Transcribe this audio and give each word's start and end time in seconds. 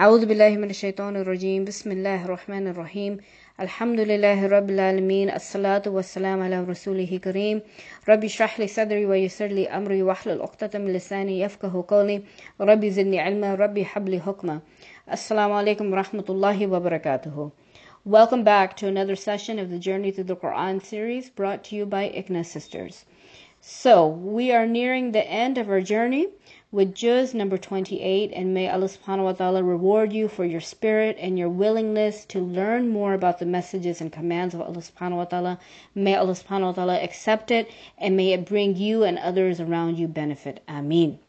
أعوذ 0.00 0.26
بالله 0.26 0.56
من 0.56 0.70
الشيطان 0.70 1.16
الرجيم 1.16 1.64
بسم 1.64 1.92
الله 1.92 2.24
الرحمن 2.24 2.68
الرحيم 2.68 3.18
الحمد 3.60 4.00
لله 4.00 4.46
رب 4.46 4.70
العالمين 4.70 5.30
الصلاة 5.30 5.82
والسلام 5.86 6.42
على 6.42 6.64
رسوله 6.64 7.20
كريم 7.24 7.62
ربي 8.08 8.26
اشرح 8.26 8.60
لي 8.60 8.66
صدري 8.66 9.06
ويسر 9.06 9.46
لي 9.46 9.68
أمري 9.68 10.02
واحلل 10.02 10.42
عقدة 10.42 10.78
من 10.78 10.92
لساني 10.92 11.40
يفقه 11.40 11.84
قولي 11.88 12.22
ربي 12.60 12.90
زدني 12.90 13.20
علما 13.20 13.54
ربي 13.54 13.84
حب 13.84 14.08
لي 14.08 14.20
حكما 14.20 14.60
السلام 15.12 15.52
عليكم 15.52 15.92
ورحمة 15.92 16.24
الله 16.28 16.66
وبركاته 16.66 17.50
Welcome 18.04 18.42
back 18.42 18.76
to 18.78 18.88
another 18.88 19.14
session 19.14 19.58
of 19.58 19.70
the 19.70 19.78
Journey 19.78 20.10
Through 20.10 20.24
the 20.24 20.36
Quran 20.36 20.84
series 20.84 21.30
brought 21.30 21.62
to 21.64 21.76
you 21.76 21.86
by 21.86 22.08
IGNA 22.08 22.44
Sisters. 22.44 23.04
So, 23.60 24.08
we 24.08 24.50
are 24.50 24.66
nearing 24.66 25.12
the 25.12 25.24
end 25.24 25.56
of 25.56 25.70
our 25.70 25.80
journey 25.80 26.26
with 26.69 26.93
juz 26.93 27.33
number 27.33 27.57
28 27.57 28.31
and 28.33 28.53
may 28.53 28.69
Allah 28.69 28.87
subhanahu 28.89 29.23
wa 29.23 29.31
ta'ala 29.31 29.63
reward 29.63 30.11
you 30.11 30.27
for 30.27 30.43
your 30.43 30.59
spirit 30.59 31.15
and 31.17 31.39
your 31.39 31.47
willingness 31.47 32.25
to 32.25 32.39
learn 32.39 32.89
more 32.89 33.13
about 33.13 33.39
the 33.39 33.45
messages 33.45 34.01
and 34.01 34.11
commands 34.11 34.53
of 34.53 34.61
Allah 34.61 34.81
subhanahu 34.81 35.15
wa 35.17 35.25
ta'ala. 35.25 35.59
May 35.95 36.15
Allah 36.15 36.33
subhanahu 36.33 36.65
wa 36.65 36.71
ta'ala 36.73 37.01
accept 37.01 37.51
it 37.51 37.71
and 37.97 38.17
may 38.17 38.33
it 38.33 38.45
bring 38.45 38.75
you 38.75 39.03
and 39.03 39.17
others 39.17 39.61
around 39.61 39.97
you 39.97 40.09
benefit. 40.09 40.61
Ameen. 40.67 41.19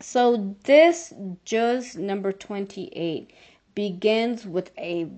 So 0.00 0.54
this 0.64 1.14
juz 1.46 1.96
number 1.96 2.30
28 2.30 3.30
begins 3.74 4.44
with 4.44 4.70
a 4.76 5.08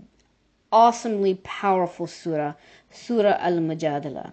awesomely 0.71 1.35
powerful 1.43 2.07
surah, 2.07 2.55
Surah 2.91 3.37
Al-Mujadala. 3.41 4.33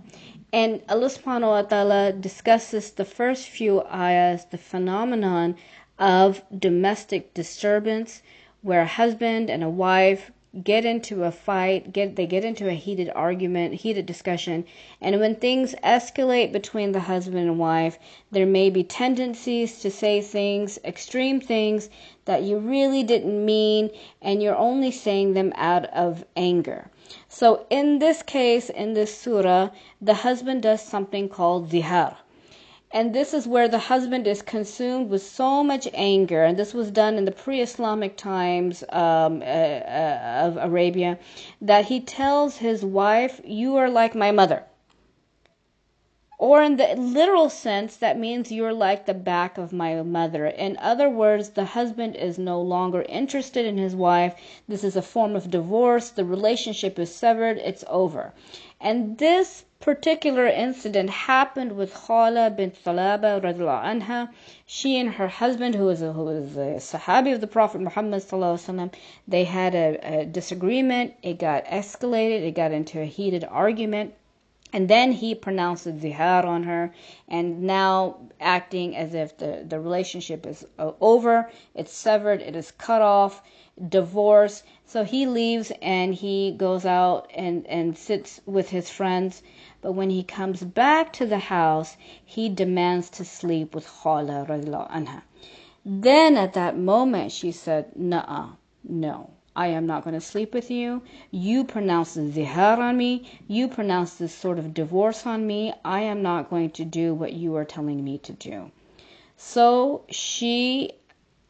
And 0.56 0.82
Allah 0.88 1.08
subhanahu 1.12 1.52
wa 1.52 1.64
ta'ala 1.64 2.14
discusses 2.14 2.92
the 2.92 3.04
first 3.04 3.50
few 3.50 3.84
ayahs, 3.92 4.46
the 4.46 4.58
phenomenon 4.58 5.58
of 6.00 6.44
domestic 6.58 7.34
disturbance, 7.34 8.22
where 8.62 8.84
a 8.84 8.88
husband 8.88 9.50
and 9.50 9.66
a 9.66 9.70
wife 9.70 10.32
get 10.64 10.86
into 10.86 11.24
a 11.24 11.32
fight, 11.32 11.92
get 11.92 12.16
they 12.16 12.26
get 12.26 12.46
into 12.46 12.70
a 12.70 12.74
heated 12.74 13.12
argument, 13.14 13.74
heated 13.74 14.06
discussion, 14.06 14.64
and 15.02 15.20
when 15.20 15.36
things 15.36 15.76
escalate 15.84 16.52
between 16.54 16.94
the 16.94 17.02
husband 17.02 17.40
and 17.40 17.60
wife, 17.60 18.00
there 18.32 18.46
may 18.46 18.70
be 18.70 18.84
tendencies 18.84 19.80
to 19.80 19.92
say 19.92 20.22
things, 20.22 20.80
extreme 20.86 21.42
things 21.42 21.90
that 22.24 22.44
you 22.44 22.58
really 22.58 23.04
didn't 23.04 23.46
mean 23.46 23.90
and 24.22 24.42
you're 24.42 24.58
only 24.58 24.92
saying 24.92 25.34
them 25.34 25.52
out 25.56 25.86
of 25.88 26.24
anger. 26.36 26.90
So 27.28 27.66
in 27.70 28.00
this 28.00 28.24
case 28.24 28.70
in 28.70 28.94
this 28.94 29.16
surah, 29.18 29.70
the 30.02 30.14
husband 30.14 30.64
does 30.64 30.82
something 30.82 31.28
called 31.28 31.70
zihar. 31.70 32.16
And 32.92 33.14
this 33.14 33.34
is 33.34 33.48
where 33.48 33.68
the 33.68 33.80
husband 33.80 34.28
is 34.28 34.42
consumed 34.42 35.10
with 35.10 35.22
so 35.22 35.64
much 35.64 35.88
anger, 35.94 36.44
and 36.44 36.58
this 36.58 36.74
was 36.74 36.92
done 36.92 37.16
in 37.18 37.26
the 37.26 37.32
pre 37.32 37.60
Islamic 37.60 38.16
times 38.16 38.84
um, 38.90 39.42
uh, 39.42 39.46
uh, 39.46 40.42
of 40.44 40.58
Arabia, 40.58 41.18
that 41.62 41.86
he 41.86 42.00
tells 42.00 42.58
his 42.58 42.86
wife, 42.86 43.42
You 43.44 43.76
are 43.76 43.90
like 43.90 44.16
my 44.16 44.32
mother. 44.32 44.64
Or 46.38 46.62
in 46.62 46.76
the 46.76 46.96
literal 46.98 47.50
sense, 47.50 47.96
that 47.96 48.20
means 48.20 48.52
you're 48.52 48.74
like 48.74 49.06
the 49.06 49.14
back 49.14 49.58
of 49.58 49.72
my 49.72 50.02
mother. 50.02 50.46
In 50.46 50.76
other 50.82 51.10
words, 51.10 51.52
the 51.52 51.64
husband 51.64 52.18
is 52.18 52.38
no 52.38 52.62
longer 52.62 53.04
interested 53.04 53.66
in 53.66 53.78
his 53.78 53.96
wife. 53.96 54.36
This 54.68 54.84
is 54.84 54.98
a 54.98 55.02
form 55.02 55.38
of 55.38 55.50
divorce. 55.50 56.10
The 56.10 56.26
relationship 56.26 57.00
is 57.00 57.16
severed. 57.16 57.58
It's 57.60 57.86
over. 57.88 58.34
And 58.82 59.18
this 59.18 59.64
particular 59.86 60.48
incident 60.48 61.12
happened 61.12 61.72
with 61.78 61.94
Khawla 61.94 62.50
bint 62.58 62.74
Thalaba 62.84 63.40
anha. 63.40 64.30
She 64.66 65.00
and 65.00 65.12
her 65.12 65.28
husband, 65.28 65.76
who 65.76 65.86
was 65.86 66.02
a, 66.02 66.12
who 66.12 66.24
was 66.24 66.58
a 66.58 66.78
Sahabi 66.80 67.32
of 67.36 67.40
the 67.40 67.46
Prophet 67.46 67.82
Muhammad 67.82 68.24
sallam, 68.24 68.92
they 69.28 69.44
had 69.44 69.76
a, 69.76 70.22
a 70.22 70.26
disagreement. 70.26 71.14
It 71.22 71.38
got 71.38 71.66
escalated. 71.66 72.42
It 72.42 72.56
got 72.56 72.72
into 72.72 73.00
a 73.00 73.06
heated 73.06 73.44
argument. 73.44 74.16
And 74.74 74.90
then 74.90 75.14
he 75.14 75.36
pronounced 75.36 75.86
zihar 75.86 76.44
on 76.44 76.64
her, 76.64 76.94
and 77.28 77.62
now 77.64 78.18
acting 78.40 78.96
as 78.96 79.14
if 79.14 79.38
the, 79.38 79.64
the 79.68 79.80
relationship 79.80 80.46
is 80.46 80.66
over, 80.78 81.50
it's 81.74 81.94
severed, 81.94 82.42
it 82.42 82.56
is 82.56 82.72
cut 82.72 83.02
off, 83.02 83.42
divorce. 83.90 84.64
So 84.86 85.04
he 85.04 85.26
leaves 85.28 85.72
and 85.82 86.14
he 86.14 86.52
goes 86.52 86.86
out 86.86 87.30
and, 87.34 87.66
and 87.68 87.98
sits 87.98 88.42
with 88.46 88.70
his 88.70 88.90
friends 88.90 89.42
but 89.86 89.92
when 89.92 90.10
he 90.10 90.24
comes 90.24 90.64
back 90.64 91.14
to 91.14 91.28
the 91.28 91.38
house, 91.38 91.96
he 92.26 92.50
demands 92.50 93.08
to 93.08 93.24
sleep 93.24 93.76
with 93.76 93.86
Khawla 93.86 94.48
anha. 94.48 95.22
Then 95.86 96.38
at 96.38 96.54
that 96.54 96.76
moment 96.76 97.32
she 97.32 97.52
said, 97.52 97.96
Nuh 97.96 98.54
no. 98.84 99.35
I 99.56 99.68
am 99.68 99.86
not 99.86 100.04
going 100.04 100.14
to 100.16 100.22
sleep 100.22 100.54
with 100.54 100.70
you. 100.70 101.02
You 101.32 101.64
pronounce 101.64 102.18
zihar 102.18 102.78
on 102.78 102.98
me. 102.98 103.30
You 103.48 103.68
pronounce 103.68 104.16
this 104.16 104.34
sort 104.34 104.60
of 104.60 104.74
divorce 104.74 105.26
on 105.26 105.48
me. 105.48 105.74
I 105.86 106.02
am 106.02 106.22
not 106.22 106.50
going 106.50 106.72
to 106.72 106.84
do 106.86 107.14
what 107.14 107.34
you 107.34 107.56
are 107.56 107.66
telling 107.66 108.04
me 108.04 108.18
to 108.20 108.34
do. 108.34 108.72
So 109.38 110.04
she 110.10 110.92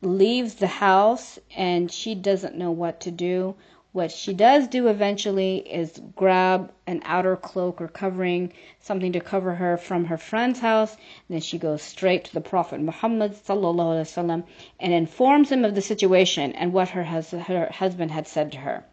leaves 0.01 0.55
the 0.55 0.67
house 0.67 1.39
and 1.55 1.91
she 1.91 2.13
doesn't 2.13 2.55
know 2.55 2.71
what 2.71 2.99
to 3.01 3.11
do. 3.11 3.55
What 3.94 4.12
she 4.12 4.34
does 4.34 4.68
do 4.68 4.86
eventually 4.86 5.56
is 5.58 6.00
grab 6.14 6.72
an 6.86 7.02
outer 7.04 7.36
cloak 7.36 7.80
or 7.80 7.88
covering, 7.88 8.52
something 8.78 9.12
to 9.12 9.20
cover 9.20 9.56
her 9.56 9.76
from 9.76 10.04
her 10.04 10.16
friend's 10.16 10.60
house. 10.60 10.96
Then 11.28 11.40
she 11.40 11.58
goes 11.58 11.82
straight 11.82 12.26
to 12.26 12.34
the 12.34 12.40
Prophet 12.40 12.80
Muhammad 12.80 13.32
وسلم, 13.32 14.44
and 14.78 14.92
informs 14.92 15.50
him 15.50 15.64
of 15.64 15.74
the 15.74 15.82
situation 15.82 16.52
and 16.52 16.72
what 16.72 16.90
her, 16.90 17.02
hus- 17.02 17.32
her 17.32 17.68
husband 17.72 18.12
had 18.12 18.28
said 18.28 18.52
to 18.52 18.58
her. 18.58 18.84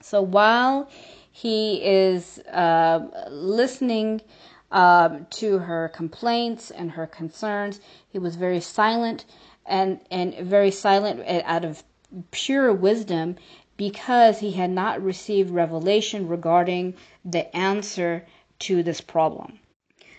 So 0.00 0.22
while 0.22 0.88
he 1.32 1.82
is 1.84 2.38
uh, 2.52 3.00
listening 3.30 4.22
um, 4.70 5.26
to 5.30 5.58
her 5.58 5.88
complaints 5.88 6.70
and 6.70 6.92
her 6.92 7.08
concerns, 7.08 7.80
he 8.08 8.20
was 8.20 8.36
very 8.36 8.60
silent 8.60 9.24
and, 9.66 9.98
and 10.08 10.34
very 10.36 10.70
silent 10.70 11.22
out 11.26 11.64
of 11.64 11.82
pure 12.30 12.72
wisdom 12.72 13.36
because 13.77 14.39
he 14.39 14.51
had 14.51 14.69
not 14.69 15.01
received 15.01 15.49
revelation 15.49 16.27
regarding 16.27 16.93
the 17.23 17.55
answer 17.55 18.25
to 18.59 18.83
this 18.83 19.01
problem. 19.01 19.59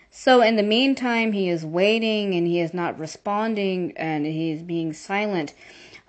So 0.09 0.41
in 0.41 0.55
the 0.55 0.63
meantime, 0.63 1.31
he 1.31 1.49
is 1.49 1.65
waiting 1.65 2.33
and 2.35 2.47
he 2.47 2.59
is 2.59 2.73
not 2.73 2.99
responding 2.99 3.93
and 3.97 4.25
he 4.25 4.51
is 4.51 4.61
being 4.63 4.93
silent. 4.93 5.53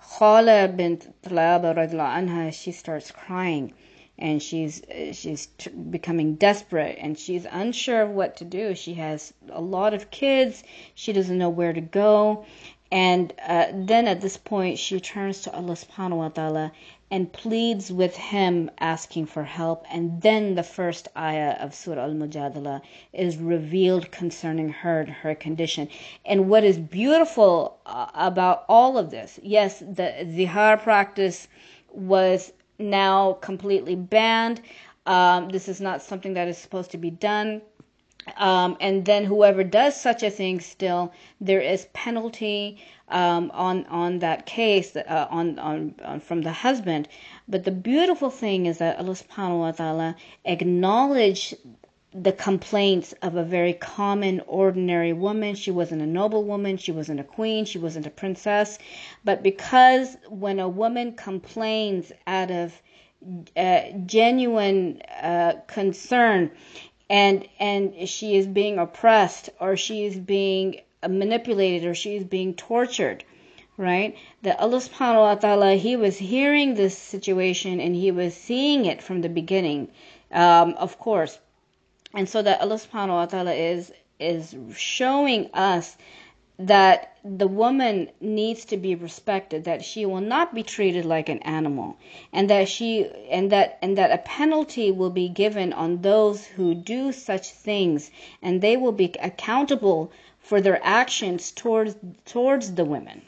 Khawla 0.01 0.75
bint 0.75 1.07
anha, 1.23 2.53
she 2.53 2.71
starts 2.71 3.11
crying 3.11 3.73
and 4.17 4.41
she's 4.43 4.81
she's 5.13 5.47
t- 5.57 5.69
becoming 5.69 6.35
desperate 6.35 6.97
and 6.99 7.17
she's 7.17 7.45
unsure 7.49 8.01
of 8.01 8.09
what 8.09 8.35
to 8.37 8.45
do. 8.45 8.75
She 8.75 8.95
has 8.95 9.33
a 9.49 9.61
lot 9.61 9.93
of 9.93 10.11
kids. 10.11 10.63
She 10.93 11.13
doesn't 11.13 11.37
know 11.37 11.49
where 11.49 11.73
to 11.73 11.81
go. 11.81 12.45
And 12.91 13.33
uh, 13.47 13.67
then 13.71 14.07
at 14.07 14.21
this 14.21 14.37
point, 14.37 14.79
she 14.79 14.99
turns 14.99 15.41
to 15.41 15.53
Allah 15.53 15.73
subhanahu 15.73 16.17
wa 16.17 16.29
ta'ala 16.29 16.71
and 17.11 17.31
pleads 17.31 17.91
with 17.91 18.15
him 18.15 18.69
asking 18.79 19.25
for 19.25 19.43
help. 19.43 19.85
And 19.91 20.21
then 20.21 20.55
the 20.55 20.63
first 20.63 21.07
ayah 21.17 21.55
of 21.59 21.73
Surah 21.73 22.03
Al 22.03 22.13
Mujadala 22.13 22.81
is 23.13 23.37
revealed 23.37 24.11
concerning 24.11 24.69
her 24.69 25.01
and 25.01 25.09
her 25.09 25.35
condition. 25.35 25.89
And 26.25 26.49
what 26.49 26.63
is 26.63 26.77
beautiful 26.77 27.79
uh, 27.85 28.07
about 28.13 28.65
all 28.69 28.97
of 28.97 29.11
this, 29.11 29.39
yes, 29.41 29.79
the 29.79 30.13
zihar 30.25 30.81
practice 30.81 31.47
was 31.91 32.51
now 32.77 33.33
completely 33.33 33.95
banned. 33.95 34.61
Um, 35.05 35.49
this 35.49 35.67
is 35.67 35.81
not 35.81 36.01
something 36.01 36.33
that 36.33 36.47
is 36.47 36.57
supposed 36.57 36.91
to 36.91 36.97
be 36.97 37.09
done. 37.09 37.61
Um, 38.37 38.77
and 38.79 39.05
then 39.05 39.23
whoever 39.25 39.63
does 39.63 39.99
such 39.99 40.23
a 40.23 40.29
thing 40.29 40.59
still, 40.59 41.13
there 41.41 41.61
is 41.61 41.87
penalty 41.93 42.77
um, 43.07 43.51
on 43.53 43.85
on 43.87 44.19
that 44.19 44.45
case 44.45 44.95
uh, 44.95 45.27
on, 45.29 45.57
on, 45.59 45.95
on 46.03 46.19
from 46.19 46.41
the 46.41 46.51
husband. 46.51 47.07
But 47.47 47.63
the 47.63 47.71
beautiful 47.71 48.29
thing 48.29 48.65
is 48.65 48.77
that 48.79 48.99
Allah 48.99 49.15
Subhanahu 49.15 49.59
wa 49.59 49.71
Taala 49.71 50.15
acknowledged 50.45 51.55
the 52.13 52.31
complaints 52.31 53.13
of 53.21 53.35
a 53.35 53.43
very 53.43 53.73
common, 53.73 54.41
ordinary 54.47 55.13
woman. 55.13 55.55
She 55.55 55.71
wasn't 55.71 56.01
a 56.01 56.07
noble 56.07 56.43
woman, 56.43 56.77
she 56.77 56.91
wasn't 56.91 57.19
a 57.19 57.23
queen, 57.23 57.65
she 57.65 57.77
wasn't 57.77 58.07
a 58.07 58.09
princess. 58.09 58.79
But 59.23 59.43
because 59.43 60.17
when 60.27 60.59
a 60.59 60.67
woman 60.67 61.13
complains 61.13 62.11
out 62.25 62.49
of 62.49 62.81
uh, 63.55 63.81
genuine 64.05 65.01
uh, 65.21 65.53
concern 65.67 66.49
and 67.09 67.47
and 67.59 68.07
she 68.07 68.35
is 68.35 68.45
being 68.47 68.77
oppressed 68.77 69.49
or 69.59 69.75
she 69.75 70.05
is 70.05 70.15
being 70.15 70.81
manipulated 71.07 71.87
or 71.87 71.95
she 71.95 72.15
is 72.15 72.23
being 72.23 72.53
tortured 72.53 73.23
right? 73.79 74.17
That 74.41 74.59
allah 74.59 74.77
subhanahu 74.77 75.21
wa 75.21 75.35
ta'ala 75.35 75.75
he 75.75 75.95
was 75.95 76.17
hearing 76.17 76.75
this 76.75 76.97
situation 76.97 77.79
and 77.79 77.95
he 77.95 78.11
was 78.11 78.35
seeing 78.35 78.85
it 78.85 79.01
from 79.01 79.21
the 79.21 79.29
beginning 79.29 79.87
um, 80.31 80.73
of 80.73 80.99
course. 80.99 81.39
And 82.13 82.27
so 82.27 82.41
that 82.41 82.61
allah 82.61 82.75
subhanahu 82.75 83.19
wa 83.21 83.25
ta'ala 83.25 83.53
is 83.53 83.91
is 84.19 84.53
showing 84.75 85.49
us 85.53 85.95
that 86.59 87.17
the 87.23 87.47
woman 87.47 88.09
needs 88.19 88.65
to 88.65 88.75
be 88.75 88.93
respected 88.93 89.63
that 89.63 89.83
she 89.83 90.05
will 90.05 90.19
not 90.19 90.53
be 90.53 90.61
treated 90.61 91.05
like 91.05 91.29
an 91.29 91.39
animal 91.39 91.97
and 92.33 92.49
that 92.49 92.67
she 92.67 93.09
and 93.29 93.49
that 93.49 93.77
and 93.81 93.97
that 93.97 94.11
a 94.11 94.17
penalty 94.17 94.91
will 94.91 95.09
be 95.09 95.29
given 95.29 95.71
on 95.71 96.01
those 96.01 96.45
who 96.45 96.75
do 96.75 97.13
such 97.13 97.51
things 97.51 98.11
and 98.41 98.61
they 98.61 98.75
will 98.75 98.91
be 98.91 99.13
accountable 99.21 100.11
for 100.39 100.59
their 100.59 100.79
actions 100.83 101.51
towards 101.51 101.95
towards 102.25 102.73
the 102.75 102.83
women. 102.83 103.21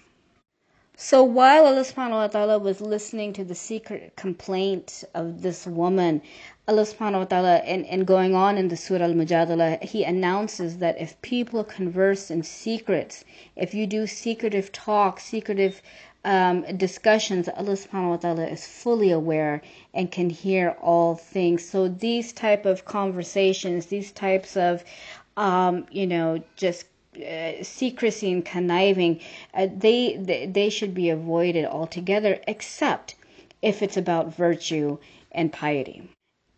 So 0.97 1.23
while 1.23 1.65
Allah 1.65 1.81
subhanahu 1.81 2.11
wa 2.11 2.27
ta'ala 2.27 2.59
was 2.59 2.81
listening 2.81 3.33
to 3.33 3.45
the 3.45 3.55
secret 3.55 4.13
complaint 4.15 5.03
of 5.13 5.41
this 5.41 5.65
woman, 5.65 6.21
Allah 6.67 6.83
subhanahu 6.83 7.19
wa 7.19 7.25
ta'ala 7.25 7.55
and, 7.57 7.85
and 7.87 8.05
going 8.05 8.35
on 8.35 8.57
in 8.57 8.67
the 8.67 8.77
Surah 8.77 9.05
Al-Mujadala, 9.05 9.83
He 9.83 10.03
announces 10.03 10.77
that 10.77 11.01
if 11.01 11.19
people 11.21 11.63
converse 11.63 12.29
in 12.29 12.43
secrets, 12.43 13.25
if 13.55 13.73
you 13.73 13.87
do 13.87 14.05
secretive 14.05 14.71
talk, 14.71 15.19
secretive 15.19 15.81
um, 16.23 16.61
discussions, 16.77 17.49
Allah 17.49 17.73
subhanahu 17.73 18.09
wa 18.09 18.17
ta'ala 18.17 18.45
is 18.45 18.67
fully 18.67 19.09
aware 19.09 19.63
and 19.93 20.11
can 20.11 20.29
hear 20.29 20.77
all 20.81 21.15
things. 21.15 21.67
So 21.67 21.87
these 21.87 22.31
type 22.31 22.65
of 22.65 22.85
conversations, 22.85 23.87
these 23.87 24.11
types 24.11 24.55
of 24.55 24.83
um, 25.37 25.87
you 25.91 26.05
know, 26.05 26.43
just 26.55 26.85
uh, 27.17 27.63
secrecy 27.63 28.31
and 28.31 28.45
conniving, 28.45 29.19
uh, 29.53 29.67
they, 29.75 30.15
they 30.17 30.45
they 30.45 30.69
should 30.69 30.93
be 30.93 31.09
avoided 31.09 31.65
altogether, 31.65 32.39
except 32.47 33.15
if 33.61 33.81
it's 33.81 33.97
about 33.97 34.35
virtue 34.35 34.97
and 35.31 35.51
piety. 35.51 36.09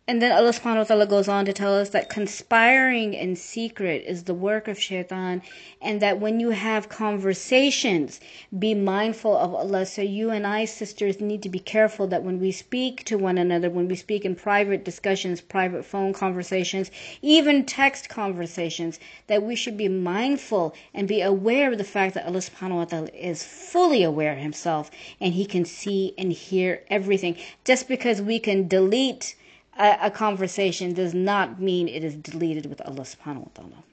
And 0.06 0.20
then 0.20 0.32
Allah 0.32 0.50
subhanahu 0.50 0.76
wa 0.76 0.84
ta'ala 0.84 1.06
goes 1.06 1.28
on 1.28 1.46
to 1.46 1.54
tell 1.54 1.74
us 1.74 1.88
that 1.88 2.10
conspiring 2.10 3.14
in 3.14 3.36
secret 3.36 4.04
is 4.06 4.24
the 4.24 4.34
work 4.34 4.68
of 4.68 4.78
shaitan 4.78 5.40
and 5.80 6.02
that 6.02 6.20
when 6.20 6.40
you 6.40 6.50
have 6.50 6.90
conversations, 6.90 8.20
be 8.58 8.74
mindful 8.74 9.34
of 9.34 9.54
Allah. 9.54 9.86
So 9.86 10.02
you 10.02 10.28
and 10.28 10.46
I, 10.46 10.66
sisters, 10.66 11.22
need 11.22 11.42
to 11.44 11.48
be 11.48 11.58
careful 11.58 12.06
that 12.08 12.22
when 12.22 12.38
we 12.38 12.52
speak 12.52 13.04
to 13.04 13.16
one 13.16 13.38
another, 13.38 13.70
when 13.70 13.88
we 13.88 13.96
speak 13.96 14.26
in 14.26 14.34
private 14.34 14.84
discussions, 14.84 15.40
private 15.40 15.86
phone 15.86 16.12
conversations, 16.12 16.90
even 17.22 17.64
text 17.64 18.10
conversations, 18.10 19.00
that 19.26 19.42
we 19.42 19.56
should 19.56 19.78
be 19.78 19.88
mindful 19.88 20.74
and 20.92 21.08
be 21.08 21.22
aware 21.22 21.72
of 21.72 21.78
the 21.78 21.82
fact 21.82 22.12
that 22.12 22.26
Allah 22.26 22.40
subhanahu 22.40 22.76
wa 22.76 22.84
ta'ala 22.84 23.08
is 23.14 23.42
fully 23.42 24.02
aware 24.02 24.34
himself 24.34 24.90
and 25.18 25.32
he 25.32 25.46
can 25.46 25.64
see 25.64 26.12
and 26.18 26.30
hear 26.30 26.82
everything. 26.90 27.36
Just 27.64 27.88
because 27.88 28.20
we 28.20 28.38
can 28.38 28.68
delete 28.68 29.34
a, 29.78 29.98
a 30.02 30.10
conversation 30.10 30.94
does 30.94 31.14
not 31.14 31.60
mean 31.60 31.88
it 31.88 32.04
is 32.04 32.14
deleted 32.14 32.66
with 32.66 32.80
Allah 32.80 33.02
subhanahu 33.02 33.46
wa 33.46 33.50
ta'ala. 33.54 33.84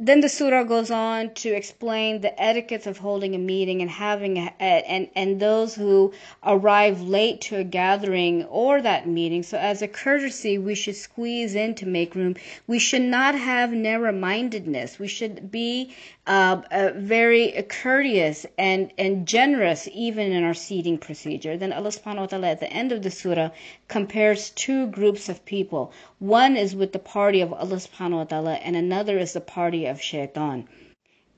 Then 0.00 0.20
the 0.20 0.28
surah 0.28 0.62
goes 0.62 0.92
on 0.92 1.34
to 1.34 1.48
explain 1.48 2.20
the 2.20 2.40
etiquettes 2.40 2.86
of 2.86 2.98
holding 2.98 3.34
a 3.34 3.38
meeting 3.38 3.82
and 3.82 3.90
having 3.90 4.38
a, 4.38 4.54
and 4.60 5.08
and 5.16 5.40
those 5.40 5.74
who 5.74 6.12
arrive 6.44 7.02
late 7.02 7.40
to 7.48 7.56
a 7.56 7.64
gathering 7.64 8.44
or 8.44 8.80
that 8.80 9.08
meeting. 9.08 9.42
So 9.42 9.58
as 9.58 9.82
a 9.82 9.88
courtesy, 9.88 10.56
we 10.56 10.76
should 10.76 10.94
squeeze 10.94 11.56
in 11.56 11.74
to 11.74 11.86
make 11.86 12.14
room. 12.14 12.36
We 12.68 12.78
should 12.78 13.02
not 13.02 13.34
have 13.34 13.72
narrow-mindedness. 13.72 15.00
We 15.00 15.08
should 15.08 15.50
be 15.50 15.96
uh, 16.28 16.60
uh, 16.70 16.92
very 16.94 17.50
courteous 17.70 18.44
and 18.58 18.92
and 18.98 19.26
generous 19.26 19.88
even 19.92 20.30
in 20.30 20.44
our 20.44 20.52
seating 20.52 20.98
procedure. 20.98 21.56
Then 21.56 21.72
Allah 21.72 21.88
Subhanahu 21.88 22.20
wa 22.20 22.26
Taala 22.26 22.52
at 22.52 22.60
the 22.60 22.70
end 22.70 22.92
of 22.92 23.02
the 23.02 23.10
surah 23.10 23.50
compares 23.88 24.50
two 24.50 24.88
groups 24.88 25.30
of 25.30 25.44
people. 25.46 25.90
One 26.18 26.56
is 26.56 26.76
with 26.76 26.92
the 26.92 26.98
party 26.98 27.40
of 27.40 27.54
Allah 27.54 27.76
Subhanahu 27.76 28.18
wa 28.18 28.24
Taala, 28.26 28.60
and 28.62 28.76
another 28.76 29.18
is 29.18 29.32
the 29.32 29.40
party 29.40 29.86
of 29.86 30.02
shaitan. 30.02 30.68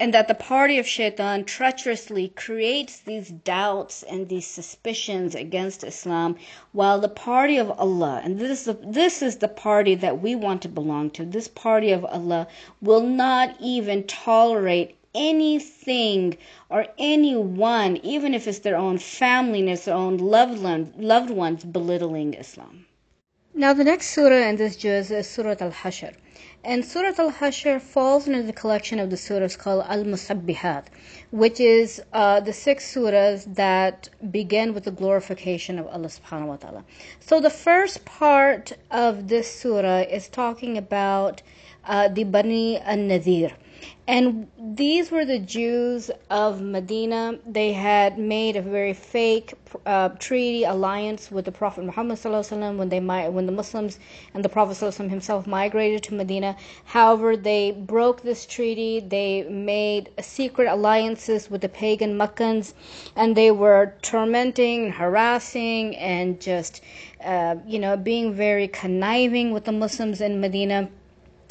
And 0.01 0.15
that 0.15 0.29
the 0.29 0.35
party 0.35 0.79
of 0.79 0.89
shaitan 0.89 1.45
treacherously 1.45 2.29
creates 2.29 3.01
these 3.01 3.29
doubts 3.29 4.03
and 4.03 4.31
these 4.31 4.47
suspicions 4.47 5.35
against 5.35 5.85
Islam, 5.85 6.37
while 6.73 6.99
the 6.99 7.09
party 7.09 7.59
of 7.59 7.71
Allah, 7.79 8.23
and 8.25 8.39
this 8.39 8.61
is 8.61 8.65
the, 8.65 8.79
this 8.83 9.21
is 9.21 9.37
the 9.37 9.49
party 9.49 9.95
that 9.97 10.23
we 10.23 10.35
want 10.35 10.63
to 10.63 10.69
belong 10.69 11.11
to, 11.11 11.27
this 11.27 11.49
party 11.49 11.93
of 11.93 12.07
Allah 12.07 12.49
will 12.81 13.03
not 13.03 13.55
even 13.61 14.05
tolerate 14.07 14.97
anything 15.15 16.39
or 16.71 16.87
anyone, 16.99 17.99
even 17.99 18.33
if 18.33 18.49
it's 18.49 18.61
their 18.61 18.77
own 18.77 18.97
family 18.97 19.61
and 19.61 19.69
it's 19.69 19.85
their 19.85 19.95
own 19.95 20.17
loved, 20.17 20.63
one, 20.63 20.95
loved 20.97 21.29
ones, 21.31 21.63
belittling 21.63 22.33
Islam. 22.33 22.87
Now, 23.53 23.75
the 23.75 23.85
next 23.85 24.11
surah 24.15 24.49
in 24.49 24.57
this 24.57 24.77
juz 24.77 25.11
is 25.11 25.29
Surah 25.29 25.57
Al 25.61 25.73
Hashr. 25.73 26.15
And 26.63 26.85
Surah 26.85 27.15
Al 27.19 27.33
Hashr 27.33 27.81
falls 27.81 28.29
into 28.29 28.43
the 28.43 28.53
collection 28.53 28.99
of 28.99 29.09
the 29.09 29.17
surahs 29.17 29.57
called 29.57 29.83
Al 29.89 30.05
Musabbihat, 30.05 30.85
which 31.31 31.59
is 31.59 32.03
uh, 32.13 32.41
the 32.41 32.53
six 32.53 32.95
surahs 32.95 33.55
that 33.55 34.11
begin 34.31 34.75
with 34.75 34.85
the 34.85 34.91
glorification 34.91 35.79
of 35.79 35.87
Allah 35.87 36.09
subhanahu 36.09 36.49
wa 36.49 36.57
ta'ala. 36.57 36.85
So, 37.19 37.41
the 37.41 37.49
first 37.49 38.05
part 38.05 38.73
of 38.91 39.29
this 39.29 39.51
surah 39.51 40.01
is 40.01 40.29
talking 40.29 40.77
about 40.77 41.41
uh, 41.87 42.09
the 42.09 42.25
Bani 42.25 42.77
an 42.77 43.09
Nadir. 43.09 43.53
And 44.07 44.49
these 44.59 45.11
were 45.11 45.25
the 45.25 45.39
Jews 45.39 46.11
of 46.31 46.61
Medina. 46.61 47.39
They 47.47 47.73
had 47.73 48.19
made 48.19 48.57
a 48.57 48.63
very 48.63 48.93
fake 48.93 49.55
uh, 49.87 50.09
treaty 50.19 50.65
alliance 50.65 51.31
with 51.31 51.45
the 51.45 51.53
Prophet 51.53 51.85
Muhammad 51.85 52.19
when 52.77 52.89
they 52.89 53.01
when 53.01 53.47
the 53.47 53.53
Muslims 53.53 53.99
and 54.35 54.45
the 54.45 54.49
Prophet 54.49 54.95
himself 54.95 55.47
migrated 55.47 56.03
to 56.05 56.15
Medina. 56.15 56.57
However, 56.85 57.37
they 57.37 57.71
broke 57.71 58.23
this 58.23 58.47
treaty. 58.47 59.01
They 59.01 59.45
made 59.45 60.11
secret 60.21 60.67
alliances 60.67 61.51
with 61.51 61.61
the 61.61 61.69
pagan 61.69 62.17
Meccans, 62.17 62.75
and 63.15 63.37
they 63.37 63.51
were 63.51 63.95
tormenting, 64.03 64.91
harassing, 64.91 65.97
and 65.97 66.41
just 66.41 66.83
uh, 67.25 67.57
you 67.67 67.79
know 67.79 67.97
being 67.97 68.35
very 68.35 68.69
conniving 68.69 69.53
with 69.53 69.65
the 69.65 69.73
Muslims 69.73 70.21
in 70.21 70.41
Medina. 70.41 70.89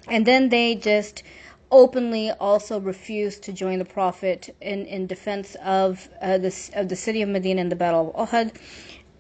And 0.08 0.26
then 0.26 0.50
they 0.50 0.76
just 0.76 1.24
openly 1.72 2.32
also 2.32 2.80
refused 2.80 3.44
to 3.44 3.54
join 3.54 3.80
the 3.80 3.86
Prophet 3.86 4.56
in, 4.62 4.86
in 4.86 5.08
defense 5.08 5.56
of, 5.64 6.10
uh, 6.22 6.38
the, 6.38 6.72
of 6.76 6.90
the 6.90 6.96
city 6.96 7.22
of 7.22 7.30
Medina 7.30 7.62
in 7.62 7.70
the 7.70 7.76
Battle 7.76 8.14
of 8.16 8.30
Uhud. 8.30 8.56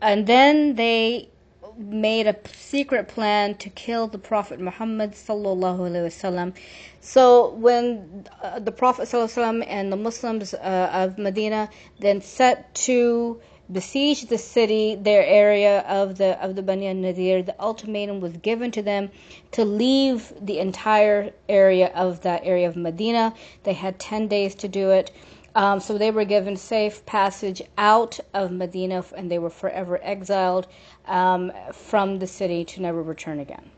And 0.01 0.25
then 0.25 0.75
they 0.75 1.30
made 1.78 2.28
a 2.28 2.36
secret 2.54 3.07
plan 3.07 3.56
to 3.56 3.69
kill 3.69 4.07
the 4.07 4.18
Prophet 4.18 4.60
Muhammad 4.60 5.12
sallallahu 5.12 5.80
alaihi 5.80 6.06
wasallam. 6.07 6.54
So 7.00 7.51
when 7.51 8.28
uh, 8.44 8.60
the 8.60 8.72
Prophet 8.72 9.04
sallallahu 9.04 9.63
and 9.68 9.92
the 9.92 9.95
Muslims 9.95 10.54
uh, 10.54 10.90
of 10.92 11.18
Medina 11.18 11.69
then 12.00 12.22
set 12.22 12.74
to 12.75 13.40
besieged 13.71 14.30
the 14.30 14.38
city, 14.38 14.95
their 14.95 15.25
area 15.25 15.80
of 15.81 16.18
the 16.18 16.42
of 16.44 16.56
the 16.56 16.61
Bani 16.61 16.94
Nadir, 16.94 17.44
the 17.44 17.59
ultimatum 17.59 18.19
was 18.19 18.33
given 18.38 18.71
to 18.71 18.81
them 18.81 19.09
to 19.52 19.66
leave 19.66 20.33
the 20.42 20.59
entire 20.59 21.31
area 21.47 21.88
of 21.94 22.21
that 22.21 22.42
area 22.44 22.68
of 22.68 22.76
Medina. 22.76 23.33
They 23.64 23.73
had 23.73 23.99
ten 23.99 24.28
days 24.28 24.56
to 24.56 24.68
do 24.68 24.92
it. 24.92 25.11
Um, 25.56 25.80
so 25.80 25.97
they 25.97 26.11
were 26.11 26.26
given 26.26 26.56
safe 26.57 27.06
passage 27.06 27.61
out 27.78 28.19
of 28.33 28.52
Medina, 28.52 29.04
and 29.18 29.31
they 29.31 29.40
were 29.40 29.49
forever 29.49 29.99
exiled 30.04 30.68
um, 31.07 31.52
from 31.73 32.19
the 32.19 32.28
city 32.28 32.64
to 32.66 32.81
never 32.81 33.02
return 33.02 33.40
again. 33.40 33.69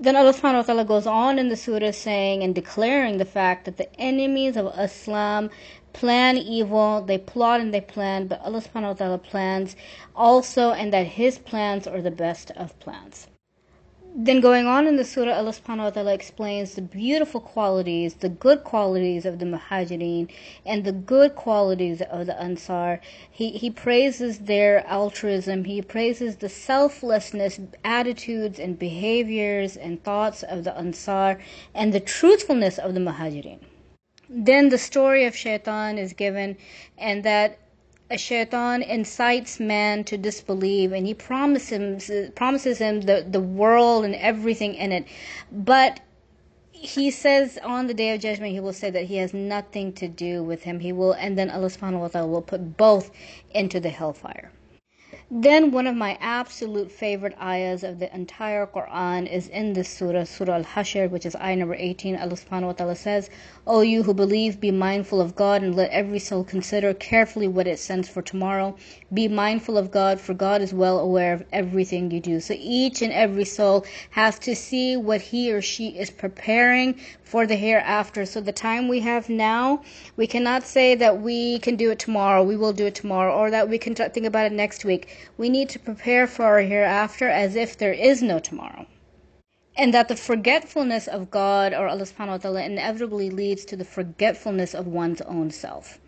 Then 0.00 0.14
Allah 0.14 0.32
subhanahu 0.32 0.58
wa 0.58 0.62
ta'ala 0.62 0.84
goes 0.84 1.08
on 1.08 1.40
in 1.40 1.48
the 1.48 1.56
surah 1.56 1.90
saying 1.90 2.44
and 2.44 2.54
declaring 2.54 3.18
the 3.18 3.24
fact 3.24 3.64
that 3.64 3.78
the 3.78 3.92
enemies 4.00 4.56
of 4.56 4.72
Islam 4.78 5.50
plan 5.92 6.36
evil, 6.36 7.02
they 7.02 7.18
plot 7.18 7.60
and 7.60 7.72
they 7.72 7.80
plan, 7.80 8.26
but 8.26 8.40
Allah 8.40 8.60
subhanahu 8.60 8.82
wa 8.82 8.92
ta'ala 8.94 9.18
plans 9.18 9.76
also, 10.14 10.72
and 10.72 10.92
that 10.92 11.06
His 11.06 11.38
plans 11.38 11.86
are 11.86 12.00
the 12.00 12.10
best 12.10 12.50
of 12.52 12.78
plans. 12.80 13.28
Then 14.20 14.40
going 14.40 14.66
on 14.66 14.88
in 14.88 14.96
the 14.96 15.04
surah, 15.04 15.34
Allah 15.34 15.52
subhanahu 15.52 15.84
wa 15.84 15.90
ta'ala 15.90 16.12
explains 16.12 16.74
the 16.74 16.82
beautiful 16.82 17.40
qualities, 17.40 18.14
the 18.14 18.28
good 18.28 18.64
qualities 18.64 19.24
of 19.24 19.38
the 19.38 19.44
muhajirin 19.44 20.28
and 20.66 20.82
the 20.82 20.92
good 20.92 21.36
qualities 21.36 22.00
of 22.00 22.26
the 22.26 22.40
ansar. 22.40 23.00
He, 23.30 23.50
he 23.50 23.70
praises 23.70 24.40
their 24.40 24.84
altruism, 24.88 25.64
he 25.64 25.82
praises 25.82 26.36
the 26.36 26.48
selflessness, 26.48 27.60
attitudes 27.84 28.58
and 28.58 28.76
behaviors 28.76 29.76
and 29.76 30.02
thoughts 30.02 30.42
of 30.42 30.64
the 30.64 30.76
ansar 30.76 31.38
and 31.72 31.92
the 31.92 32.00
truthfulness 32.00 32.78
of 32.78 32.94
the 32.94 33.00
muhajirin. 33.00 33.60
Then 34.30 34.68
the 34.68 34.78
story 34.78 35.24
of 35.24 35.34
shaitan 35.34 35.96
is 35.96 36.12
given, 36.12 36.56
and 36.98 37.22
that 37.24 37.58
a 38.10 38.18
shaitan 38.18 38.82
incites 38.82 39.58
man 39.58 40.04
to 40.04 40.16
disbelieve, 40.18 40.92
and 40.92 41.06
he 41.06 41.14
promises 41.14 42.08
him, 42.10 42.32
promises 42.32 42.78
him 42.78 43.02
the, 43.02 43.26
the 43.28 43.40
world 43.40 44.04
and 44.04 44.14
everything 44.14 44.74
in 44.74 44.92
it. 44.92 45.06
But 45.50 46.00
he 46.72 47.10
says 47.10 47.58
on 47.62 47.86
the 47.86 47.94
day 47.94 48.14
of 48.14 48.20
judgment, 48.20 48.52
he 48.52 48.60
will 48.60 48.72
say 48.72 48.90
that 48.90 49.04
he 49.04 49.16
has 49.16 49.34
nothing 49.34 49.92
to 49.94 50.08
do 50.08 50.42
with 50.42 50.62
him. 50.62 50.80
He 50.80 50.92
will, 50.92 51.12
and 51.12 51.36
then 51.36 51.50
Allah 51.50 51.68
subhanahu 51.68 52.00
wa 52.00 52.08
ta'ala 52.08 52.28
will 52.28 52.42
put 52.42 52.76
both 52.76 53.10
into 53.50 53.80
the 53.80 53.90
hellfire. 53.90 54.52
Then 55.30 55.72
one 55.72 55.86
of 55.86 55.94
my 55.94 56.16
absolute 56.22 56.90
favorite 56.90 57.36
ayahs 57.38 57.84
of 57.84 57.98
the 57.98 58.12
entire 58.14 58.66
Quran 58.66 59.30
is 59.30 59.46
in 59.48 59.74
this 59.74 59.90
surah, 59.90 60.24
Surah 60.24 60.54
Al-Hashr, 60.54 61.10
which 61.10 61.26
is 61.26 61.36
ayah 61.36 61.56
number 61.56 61.74
18. 61.74 62.16
Allah 62.16 62.32
subhanahu 62.32 62.68
wa 62.68 62.72
ta'ala 62.72 62.96
says, 62.96 63.28
O 63.66 63.82
you 63.82 64.04
who 64.04 64.14
believe, 64.14 64.58
be 64.58 64.70
mindful 64.70 65.20
of 65.20 65.36
God 65.36 65.62
and 65.62 65.76
let 65.76 65.90
every 65.90 66.18
soul 66.18 66.44
consider 66.44 66.94
carefully 66.94 67.46
what 67.46 67.66
it 67.66 67.78
sends 67.78 68.08
for 68.08 68.22
tomorrow. 68.22 68.74
Be 69.12 69.28
mindful 69.28 69.76
of 69.76 69.90
God, 69.90 70.18
for 70.18 70.32
God 70.32 70.62
is 70.62 70.72
well 70.72 70.98
aware 70.98 71.34
of 71.34 71.44
everything 71.52 72.10
you 72.10 72.20
do. 72.20 72.40
So 72.40 72.54
each 72.56 73.02
and 73.02 73.12
every 73.12 73.44
soul 73.44 73.84
has 74.08 74.38
to 74.38 74.56
see 74.56 74.96
what 74.96 75.20
he 75.20 75.52
or 75.52 75.60
she 75.60 75.88
is 75.88 76.08
preparing 76.08 76.98
for 77.22 77.46
the 77.46 77.56
hereafter. 77.56 78.24
So 78.24 78.40
the 78.40 78.52
time 78.52 78.88
we 78.88 79.00
have 79.00 79.28
now, 79.28 79.82
we 80.16 80.26
cannot 80.26 80.62
say 80.62 80.94
that 80.94 81.20
we 81.20 81.58
can 81.58 81.76
do 81.76 81.90
it 81.90 81.98
tomorrow, 81.98 82.42
we 82.42 82.56
will 82.56 82.72
do 82.72 82.86
it 82.86 82.94
tomorrow, 82.94 83.36
or 83.36 83.50
that 83.50 83.68
we 83.68 83.76
can 83.76 83.94
think 83.94 84.24
about 84.24 84.46
it 84.46 84.52
next 84.52 84.86
week. 84.86 85.17
We 85.36 85.48
need 85.48 85.68
to 85.70 85.78
prepare 85.78 86.26
for 86.26 86.44
our 86.44 86.60
hereafter 86.60 87.28
as 87.28 87.56
if 87.56 87.76
there 87.76 87.92
is 87.92 88.22
no 88.22 88.38
tomorrow. 88.38 88.86
And 89.76 89.94
that 89.94 90.08
the 90.08 90.16
forgetfulness 90.16 91.06
of 91.06 91.30
God 91.30 91.72
or 91.72 91.88
Allah 91.88 92.02
subhanahu 92.02 92.28
wa 92.28 92.36
ta'ala 92.38 92.62
inevitably 92.62 93.30
leads 93.30 93.64
to 93.66 93.76
the 93.76 93.84
forgetfulness 93.84 94.74
of 94.74 94.86
one's 94.86 95.20
own 95.22 95.50
self. 95.50 95.98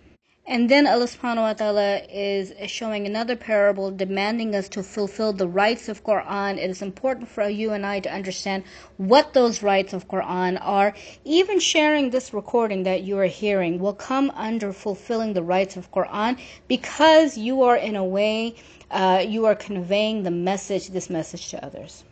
And 0.47 0.69
then 0.69 0.89
Allah 0.89 1.05
subhanahu 1.05 1.43
wa 1.43 1.53
ta'ala 1.53 1.99
is 2.11 2.53
showing 2.69 3.07
another 3.07 3.37
parable 3.37 3.93
demanding 3.93 4.57
us 4.57 4.69
to 4.71 4.83
fulfill 4.83 5.33
the 5.33 5.47
rights 5.47 5.89
of 5.89 6.03
Quran. 6.03 6.59
It 6.59 6.69
is 6.69 6.83
important 6.83 7.29
for 7.29 7.49
you 7.49 7.71
and 7.71 7.87
I 7.87 8.01
to 8.01 8.13
understand 8.13 8.65
what 8.97 9.33
those 9.33 9.63
rights 9.63 9.93
of 9.93 10.09
Quran 10.09 10.59
are. 10.61 10.93
Even 11.25 11.61
sharing 11.61 12.11
this 12.11 12.35
recording 12.35 12.83
that 12.83 13.03
you 13.03 13.17
are 13.19 13.27
hearing 13.27 13.79
will 13.79 13.95
come 13.95 14.33
under 14.35 14.73
fulfilling 14.73 15.35
the 15.35 15.43
rights 15.45 15.77
of 15.77 15.93
Quran 15.93 16.37
because 16.67 17.39
you 17.39 17.63
are 17.63 17.77
in 17.77 17.95
a 17.95 18.05
way 18.05 18.57
uh, 18.91 19.25
you 19.27 19.47
are 19.47 19.55
conveying 19.55 20.23
the 20.23 20.31
message, 20.31 20.89
this 20.89 21.11
message 21.11 21.49
to 21.51 21.65
others. 21.65 22.05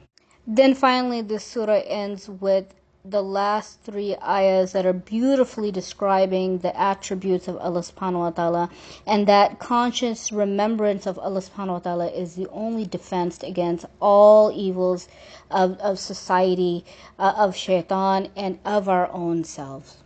Then 0.46 0.74
finally, 0.74 1.20
this 1.20 1.44
surah 1.44 1.82
ends 1.86 2.28
with 2.28 2.74
the 3.04 3.22
last 3.22 3.80
three 3.80 4.16
ayahs 4.16 4.72
that 4.72 4.84
are 4.84 4.92
beautifully 4.92 5.70
describing 5.70 6.58
the 6.58 6.78
attributes 6.78 7.48
of 7.48 7.56
Allah 7.58 7.80
subhanahu 7.80 8.18
wa 8.18 8.30
ta'ala 8.30 8.70
and 9.06 9.26
that 9.26 9.58
conscious 9.58 10.30
remembrance 10.32 11.06
of 11.06 11.18
Allah 11.18 11.40
subhanahu 11.40 11.72
wa 11.72 11.78
ta'ala 11.78 12.06
is 12.08 12.34
the 12.34 12.48
only 12.50 12.84
defense 12.84 13.42
against 13.42 13.86
all 14.00 14.52
evils 14.52 15.08
of, 15.50 15.78
of 15.78 15.98
society, 15.98 16.84
uh, 17.18 17.34
of 17.36 17.56
shaitan, 17.56 18.28
and 18.36 18.58
of 18.64 18.88
our 18.88 19.10
own 19.12 19.44
selves. 19.44 19.98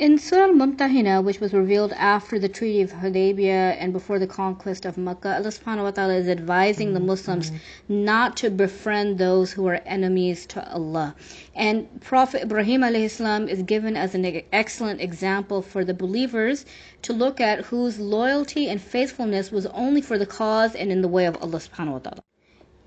In 0.00 0.16
Surah 0.16 0.44
Al-Mumtahina, 0.44 1.22
which 1.22 1.40
was 1.40 1.52
revealed 1.52 1.92
after 1.92 2.38
the 2.38 2.48
Treaty 2.48 2.80
of 2.80 2.90
Hudaybiyah 2.90 3.76
and 3.78 3.92
before 3.92 4.18
the 4.18 4.26
conquest 4.26 4.86
of 4.86 4.96
Makkah, 4.96 5.36
Allah 5.36 5.50
subhanahu 5.50 5.82
wa 5.82 5.90
ta'ala 5.90 6.14
is 6.14 6.26
advising 6.26 6.94
the 6.94 7.00
Muslims 7.00 7.52
not 7.86 8.34
to 8.38 8.48
befriend 8.48 9.18
those 9.18 9.52
who 9.52 9.66
are 9.66 9.82
enemies 9.84 10.46
to 10.46 10.72
Allah. 10.72 11.14
And 11.54 12.00
Prophet 12.00 12.44
Ibrahim 12.44 12.80
salam 13.10 13.46
is 13.46 13.62
given 13.62 13.94
as 13.94 14.14
an 14.14 14.24
excellent 14.54 15.02
example 15.02 15.60
for 15.60 15.84
the 15.84 15.92
believers 15.92 16.64
to 17.02 17.12
look 17.12 17.38
at 17.38 17.66
whose 17.66 17.98
loyalty 17.98 18.70
and 18.70 18.80
faithfulness 18.80 19.52
was 19.52 19.66
only 19.66 20.00
for 20.00 20.16
the 20.16 20.24
cause 20.24 20.74
and 20.74 20.90
in 20.90 21.02
the 21.02 21.08
way 21.08 21.26
of 21.26 21.36
Allah 21.42 21.58
subhanahu 21.58 21.92
wa 21.92 21.98
ta'ala. 21.98 22.22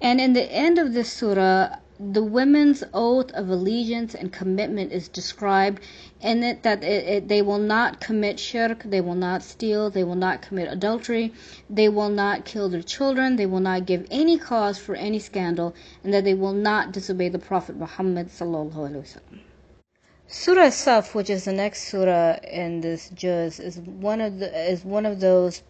And 0.01 0.19
in 0.19 0.33
the 0.33 0.51
end 0.51 0.79
of 0.79 0.93
this 0.93 1.13
surah, 1.13 1.75
the 1.99 2.23
women's 2.23 2.83
oath 2.93 3.31
of 3.33 3.49
allegiance 3.49 4.15
and 4.15 4.33
commitment 4.33 4.91
is 4.91 5.07
described 5.07 5.79
in 6.21 6.41
it 6.41 6.63
that 6.63 6.83
it, 6.83 7.07
it, 7.07 7.27
they 7.27 7.41
will 7.41 7.59
not 7.59 7.99
commit 7.99 8.39
shirk, 8.39 8.81
they 8.83 8.99
will 8.99 9.15
not 9.15 9.43
steal, 9.43 9.89
they 9.89 10.03
will 10.03 10.15
not 10.15 10.41
commit 10.41 10.71
adultery, 10.71 11.31
they 11.69 11.87
will 11.87 12.09
not 12.09 12.45
kill 12.45 12.67
their 12.67 12.81
children, 12.81 13.35
they 13.35 13.45
will 13.45 13.59
not 13.59 13.85
give 13.85 14.07
any 14.09 14.37
cause 14.39 14.77
for 14.79 14.95
any 14.95 15.19
scandal, 15.19 15.75
and 16.03 16.13
that 16.13 16.23
they 16.23 16.33
will 16.33 16.53
not 16.53 16.91
disobey 16.91 17.29
the 17.29 17.39
Prophet 17.39 17.75
Muhammad 17.77 18.27
sallallahu 18.27 18.73
alaihi 18.73 19.03
wasallam. 19.03 19.39
Surah 20.27 20.69
Saf, 20.69 21.13
which 21.13 21.29
is 21.29 21.45
the 21.45 21.53
next 21.53 21.89
surah 21.89 22.37
in 22.43 22.81
this 22.81 23.09
juz, 23.09 23.59
is 23.59 23.77
one 23.77 24.19
of 24.19 24.39
the 24.39 24.71
is 24.71 24.83
one 24.83 25.05
of 25.05 25.19
those 25.19 25.61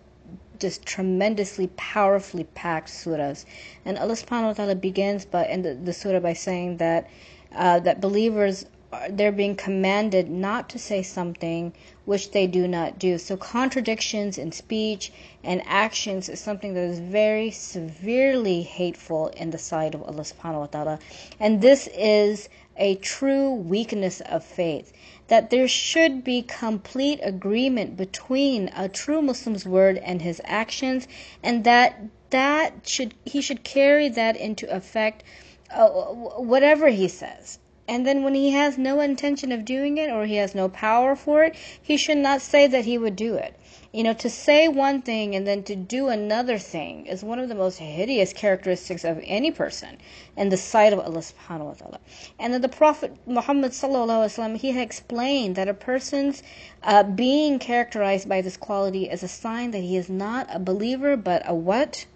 just 0.63 0.85
tremendously 0.85 1.67
powerfully 1.75 2.45
packed 2.55 2.87
surahs. 2.87 3.43
And 3.83 3.97
Allah 3.97 4.13
subhanahu 4.13 4.51
wa 4.51 4.53
ta'ala 4.53 4.75
begins 4.75 5.25
by 5.25 5.45
in 5.45 5.61
the, 5.61 5.73
the 5.73 5.91
surah 5.91 6.21
by 6.21 6.31
saying 6.31 6.77
that 6.77 7.09
uh, 7.53 7.79
that 7.81 7.99
believers 7.99 8.65
are, 8.93 9.09
they're 9.09 9.33
being 9.33 9.57
commanded 9.57 10.29
not 10.29 10.69
to 10.69 10.79
say 10.79 11.03
something 11.03 11.73
which 12.05 12.31
they 12.31 12.47
do 12.47 12.65
not 12.65 12.97
do. 12.97 13.17
So 13.17 13.35
contradictions 13.35 14.37
in 14.37 14.53
speech 14.53 15.11
and 15.43 15.61
actions 15.65 16.29
is 16.29 16.39
something 16.39 16.73
that 16.75 16.87
is 16.95 16.99
very 16.99 17.51
severely 17.51 18.61
hateful 18.61 19.27
in 19.35 19.51
the 19.51 19.57
sight 19.57 19.93
of 19.93 20.01
Allah 20.03 20.23
subhanahu 20.23 20.59
wa 20.59 20.67
ta'ala. 20.67 20.99
And 21.41 21.61
this 21.61 21.89
is 21.93 22.47
a 22.77 22.95
true 22.95 23.53
weakness 23.53 24.21
of 24.21 24.45
faith 24.45 24.93
that 25.27 25.49
there 25.49 25.67
should 25.67 26.23
be 26.23 26.41
complete 26.41 27.19
agreement 27.23 27.95
between 27.95 28.69
a 28.75 28.89
true 28.89 29.21
Muslim's 29.21 29.65
word 29.65 29.97
and 29.97 30.21
his 30.21 30.41
actions, 30.43 31.07
and 31.41 31.63
that 31.63 32.01
that 32.29 32.87
should 32.87 33.13
he 33.25 33.41
should 33.41 33.63
carry 33.63 34.09
that 34.09 34.35
into 34.35 34.69
effect, 34.75 35.23
uh, 35.71 35.87
whatever 35.87 36.89
he 36.89 37.07
says. 37.07 37.59
And 37.87 38.05
then 38.07 38.23
when 38.23 38.33
he 38.33 38.51
has 38.51 38.77
no 38.77 39.01
intention 39.01 39.51
of 39.51 39.65
doing 39.65 39.97
it 39.97 40.09
or 40.09 40.25
he 40.25 40.35
has 40.35 40.55
no 40.55 40.69
power 40.69 41.15
for 41.15 41.43
it, 41.43 41.55
he 41.81 41.97
should 41.97 42.17
not 42.17 42.41
say 42.41 42.65
that 42.67 42.85
he 42.85 42.97
would 42.97 43.15
do 43.15 43.35
it. 43.35 43.55
You 43.95 44.03
know, 44.03 44.13
to 44.13 44.29
say 44.29 44.67
one 44.67 45.03
thing 45.03 45.35
and 45.35 45.45
then 45.45 45.61
to 45.65 45.75
do 45.75 46.07
another 46.07 46.57
thing 46.57 47.05
is 47.05 47.23
one 47.23 47.37
of 47.37 47.47
the 47.47 47.53
most 47.53 47.77
hideous 47.77 48.33
characteristics 48.33 49.03
of 49.03 49.21
any 49.23 49.51
person 49.51 49.99
in 50.35 50.49
the 50.49 50.57
sight 50.57 50.93
of 50.93 50.99
Allah 50.99 51.19
subhanahu 51.19 51.65
wa 51.65 51.73
ta'ala. 51.73 51.99
And 52.39 52.51
then 52.51 52.61
the 52.61 52.69
Prophet 52.69 53.15
Muhammad 53.27 53.71
sallallahu 53.71 54.25
alaihi 54.25 54.57
he 54.57 54.71
had 54.71 54.81
explained 54.81 55.55
that 55.57 55.67
a 55.67 55.75
person's 55.75 56.41
uh, 56.81 57.03
being 57.03 57.59
characterized 57.59 58.27
by 58.27 58.41
this 58.41 58.57
quality 58.57 59.07
is 59.11 59.21
a 59.21 59.27
sign 59.27 59.69
that 59.69 59.83
he 59.83 59.95
is 59.95 60.09
not 60.09 60.47
a 60.49 60.57
believer 60.57 61.15
but 61.15 61.43
a 61.45 61.53
what? 61.53 62.07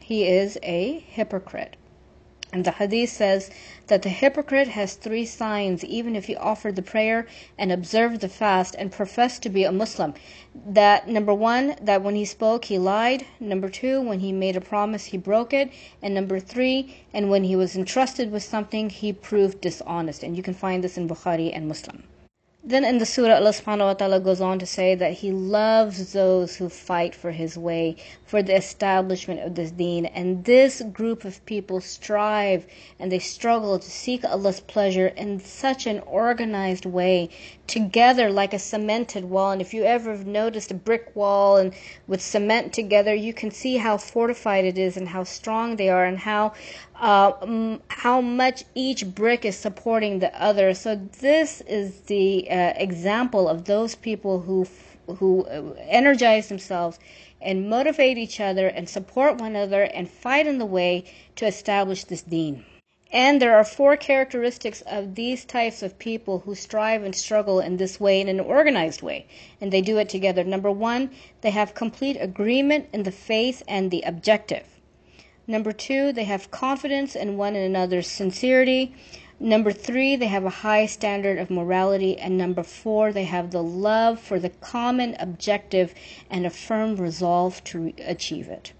He 0.00 0.26
is 0.26 0.58
a 0.64 0.98
hypocrite. 0.98 1.76
And 2.54 2.64
the 2.64 2.70
hadith 2.70 3.10
says 3.10 3.50
that 3.88 4.02
the 4.02 4.08
hypocrite 4.10 4.68
has 4.68 4.94
three 4.94 5.26
signs 5.26 5.84
even 5.84 6.14
if 6.14 6.26
he 6.26 6.36
offered 6.36 6.76
the 6.76 6.82
prayer 6.82 7.26
and 7.58 7.72
observed 7.72 8.20
the 8.20 8.28
fast 8.28 8.76
and 8.78 8.92
professed 8.92 9.42
to 9.42 9.48
be 9.48 9.64
a 9.64 9.72
Muslim. 9.72 10.14
That 10.64 11.08
number 11.08 11.34
one, 11.34 11.74
that 11.82 12.04
when 12.04 12.14
he 12.14 12.24
spoke 12.24 12.66
he 12.66 12.78
lied. 12.78 13.26
Number 13.40 13.68
two, 13.68 14.00
when 14.00 14.20
he 14.20 14.30
made 14.30 14.54
a 14.54 14.60
promise 14.60 15.06
he 15.06 15.18
broke 15.18 15.52
it. 15.52 15.72
And 16.00 16.14
number 16.14 16.38
three, 16.38 16.94
and 17.12 17.28
when 17.28 17.42
he 17.42 17.56
was 17.56 17.74
entrusted 17.74 18.30
with 18.30 18.44
something 18.44 18.88
he 18.88 19.12
proved 19.12 19.60
dishonest. 19.60 20.22
And 20.22 20.36
you 20.36 20.42
can 20.44 20.54
find 20.54 20.84
this 20.84 20.96
in 20.96 21.08
Bukhari 21.08 21.50
and 21.52 21.66
Muslim. 21.66 22.04
Then 22.66 22.82
in 22.82 22.96
the 22.96 23.04
surah, 23.04 23.34
Allah 23.34 23.50
subhanahu 23.50 23.84
wa 23.84 23.92
ta'ala 23.92 24.20
goes 24.20 24.40
on 24.40 24.58
to 24.58 24.64
say 24.64 24.94
that 24.94 25.12
He 25.12 25.30
loves 25.30 26.14
those 26.14 26.56
who 26.56 26.70
fight 26.70 27.14
for 27.14 27.30
His 27.30 27.58
way, 27.58 27.96
for 28.24 28.42
the 28.42 28.56
establishment 28.56 29.40
of 29.40 29.54
this 29.54 29.70
deen. 29.70 30.06
And 30.06 30.46
this 30.46 30.80
group 30.80 31.26
of 31.26 31.44
people 31.44 31.82
strive 31.82 32.64
and 32.98 33.12
they 33.12 33.18
struggle 33.18 33.78
to 33.78 33.90
seek 33.90 34.24
Allah's 34.24 34.60
pleasure 34.60 35.08
in 35.08 35.40
such 35.40 35.86
an 35.86 36.00
organized 36.06 36.86
way, 36.86 37.28
together 37.66 38.30
like 38.30 38.52
a 38.52 38.58
cemented 38.58 39.24
wall. 39.24 39.50
And 39.50 39.60
if 39.60 39.72
you 39.72 39.84
ever 39.84 40.10
have 40.10 40.26
noticed 40.26 40.70
a 40.70 40.74
brick 40.74 41.14
wall 41.14 41.56
and 41.56 41.74
with 42.06 42.20
cement 42.20 42.72
together, 42.72 43.14
you 43.14 43.32
can 43.32 43.50
see 43.50 43.76
how 43.76 43.96
fortified 43.96 44.64
it 44.64 44.78
is 44.78 44.96
and 44.96 45.08
how 45.08 45.24
strong 45.24 45.76
they 45.76 45.88
are 45.88 46.04
and 46.04 46.18
how 46.18 46.52
uh, 47.00 47.76
how 47.88 48.20
much 48.20 48.64
each 48.74 49.14
brick 49.14 49.44
is 49.44 49.56
supporting 49.56 50.18
the 50.18 50.32
other. 50.40 50.74
So 50.74 50.96
this 51.20 51.60
is 51.62 52.00
the 52.02 52.50
uh, 52.50 52.72
example 52.76 53.48
of 53.48 53.64
those 53.64 53.94
people 53.94 54.40
who 54.40 54.66
who 55.18 55.44
uh, 55.44 55.74
energize 55.88 56.48
themselves 56.48 56.98
and 57.40 57.68
motivate 57.68 58.16
each 58.16 58.40
other 58.40 58.68
and 58.68 58.88
support 58.88 59.38
one 59.38 59.54
another 59.54 59.82
and 59.82 60.08
fight 60.08 60.46
in 60.46 60.58
the 60.58 60.66
way 60.66 61.04
to 61.36 61.46
establish 61.46 62.04
this 62.04 62.22
deen. 62.22 62.64
And 63.14 63.40
there 63.40 63.56
are 63.56 63.62
four 63.62 63.96
characteristics 63.96 64.82
of 64.88 65.14
these 65.14 65.44
types 65.44 65.84
of 65.84 66.00
people 66.00 66.40
who 66.40 66.56
strive 66.56 67.04
and 67.04 67.14
struggle 67.14 67.60
in 67.60 67.76
this 67.76 68.00
way 68.00 68.20
in 68.20 68.28
an 68.28 68.40
organized 68.40 69.02
way, 69.02 69.26
and 69.60 69.72
they 69.72 69.82
do 69.82 69.98
it 69.98 70.08
together. 70.08 70.42
Number 70.42 70.72
one, 70.72 71.10
they 71.40 71.50
have 71.50 71.74
complete 71.74 72.16
agreement 72.16 72.88
in 72.92 73.04
the 73.04 73.12
faith 73.12 73.62
and 73.68 73.92
the 73.92 74.02
objective. 74.02 74.64
Number 75.46 75.70
two, 75.70 76.10
they 76.10 76.24
have 76.24 76.50
confidence 76.50 77.14
in 77.14 77.36
one 77.36 77.54
another's 77.54 78.08
sincerity. 78.08 78.96
Number 79.38 79.70
three, 79.70 80.16
they 80.16 80.26
have 80.26 80.44
a 80.44 80.64
high 80.66 80.86
standard 80.86 81.38
of 81.38 81.50
morality. 81.50 82.18
And 82.18 82.36
number 82.36 82.64
four, 82.64 83.12
they 83.12 83.26
have 83.26 83.52
the 83.52 83.62
love 83.62 84.18
for 84.18 84.40
the 84.40 84.50
common 84.50 85.14
objective 85.20 85.94
and 86.28 86.44
a 86.44 86.50
firm 86.50 86.96
resolve 86.96 87.62
to 87.64 87.92
achieve 87.98 88.48
it. 88.48 88.72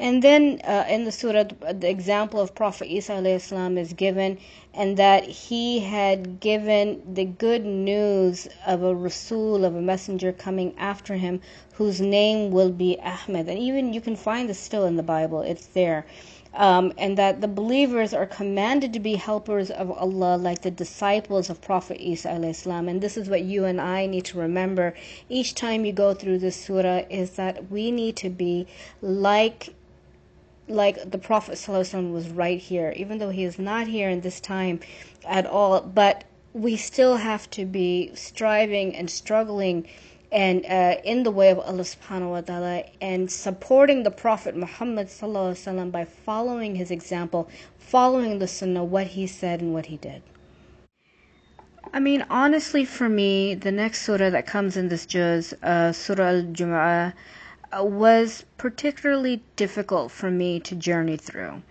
And 0.00 0.22
then 0.22 0.60
uh, 0.62 0.84
in 0.88 1.02
the 1.02 1.10
surah, 1.10 1.42
the 1.72 1.90
example 1.90 2.38
of 2.38 2.54
Prophet 2.54 2.86
Isa 2.86 3.14
alayhi 3.14 3.40
Slam 3.40 3.76
is 3.76 3.92
given, 3.92 4.38
and 4.72 4.96
that 4.96 5.24
he 5.24 5.80
had 5.80 6.38
given 6.38 7.02
the 7.14 7.24
good 7.24 7.64
news 7.64 8.46
of 8.64 8.84
a 8.84 8.94
Rasul, 8.94 9.64
of 9.64 9.74
a 9.74 9.82
messenger 9.82 10.32
coming 10.32 10.72
after 10.78 11.16
him, 11.16 11.40
whose 11.74 12.00
name 12.00 12.52
will 12.52 12.70
be 12.70 12.96
Ahmed. 13.02 13.48
And 13.48 13.58
even 13.58 13.92
you 13.92 14.00
can 14.00 14.14
find 14.14 14.48
this 14.48 14.60
still 14.60 14.84
in 14.84 14.94
the 14.94 15.02
Bible, 15.02 15.42
it's 15.42 15.66
there. 15.66 16.06
Um, 16.54 16.92
and 16.96 17.18
that 17.18 17.40
the 17.40 17.48
believers 17.48 18.14
are 18.14 18.24
commanded 18.24 18.92
to 18.92 19.00
be 19.00 19.16
helpers 19.16 19.68
of 19.68 19.90
Allah 19.90 20.36
like 20.36 20.62
the 20.62 20.70
disciples 20.70 21.50
of 21.50 21.60
Prophet 21.60 22.00
Isa 22.00 22.54
salam. 22.54 22.88
And 22.88 23.00
this 23.00 23.16
is 23.16 23.28
what 23.28 23.42
you 23.42 23.64
and 23.64 23.80
I 23.80 24.06
need 24.06 24.26
to 24.26 24.38
remember 24.38 24.94
each 25.28 25.56
time 25.56 25.84
you 25.84 25.92
go 25.92 26.14
through 26.14 26.38
this 26.38 26.56
surah 26.56 27.02
is 27.10 27.32
that 27.32 27.68
we 27.68 27.90
need 27.90 28.16
to 28.16 28.30
be 28.30 28.66
like 29.02 29.74
like 30.68 31.10
the 31.10 31.18
Prophet 31.18 31.54
ﷺ 31.54 32.12
was 32.12 32.28
right 32.28 32.58
here, 32.58 32.92
even 32.96 33.18
though 33.18 33.30
he 33.30 33.44
is 33.44 33.58
not 33.58 33.86
here 33.86 34.08
in 34.08 34.20
this 34.20 34.40
time 34.40 34.80
at 35.26 35.46
all. 35.46 35.80
But 35.80 36.24
we 36.52 36.76
still 36.76 37.16
have 37.16 37.48
to 37.50 37.64
be 37.64 38.10
striving 38.14 38.94
and 38.96 39.10
struggling 39.10 39.86
and 40.30 40.64
uh, 40.66 40.96
in 41.04 41.22
the 41.22 41.30
way 41.30 41.50
of 41.50 41.58
Allah 41.58 41.84
subhanahu 41.84 42.30
wa 42.30 42.40
ta'ala 42.42 42.84
and 43.00 43.30
supporting 43.30 44.02
the 44.02 44.10
Prophet 44.10 44.54
Muhammad 44.54 45.08
by 45.90 46.04
following 46.04 46.74
his 46.74 46.90
example, 46.90 47.48
following 47.78 48.38
the 48.38 48.46
sunnah, 48.46 48.84
what 48.84 49.06
he 49.06 49.26
said 49.26 49.60
and 49.62 49.72
what 49.72 49.86
he 49.86 49.96
did. 49.96 50.22
I 51.92 52.00
mean, 52.00 52.26
honestly, 52.28 52.84
for 52.84 53.08
me, 53.08 53.54
the 53.54 53.72
next 53.72 54.02
surah 54.02 54.28
that 54.30 54.46
comes 54.46 54.76
in 54.76 54.88
this 54.88 55.06
juz, 55.06 55.54
uh, 55.62 55.92
Surah 55.92 56.28
Al 56.28 56.42
Jumu'ah, 56.42 57.08
uh, 57.08 57.12
Uh, 57.76 57.84
was 57.84 58.44
particularly 58.56 59.42
difficult 59.56 60.10
for 60.10 60.30
me 60.30 60.58
to 60.60 60.74
journey 60.74 61.16
through. 61.16 61.62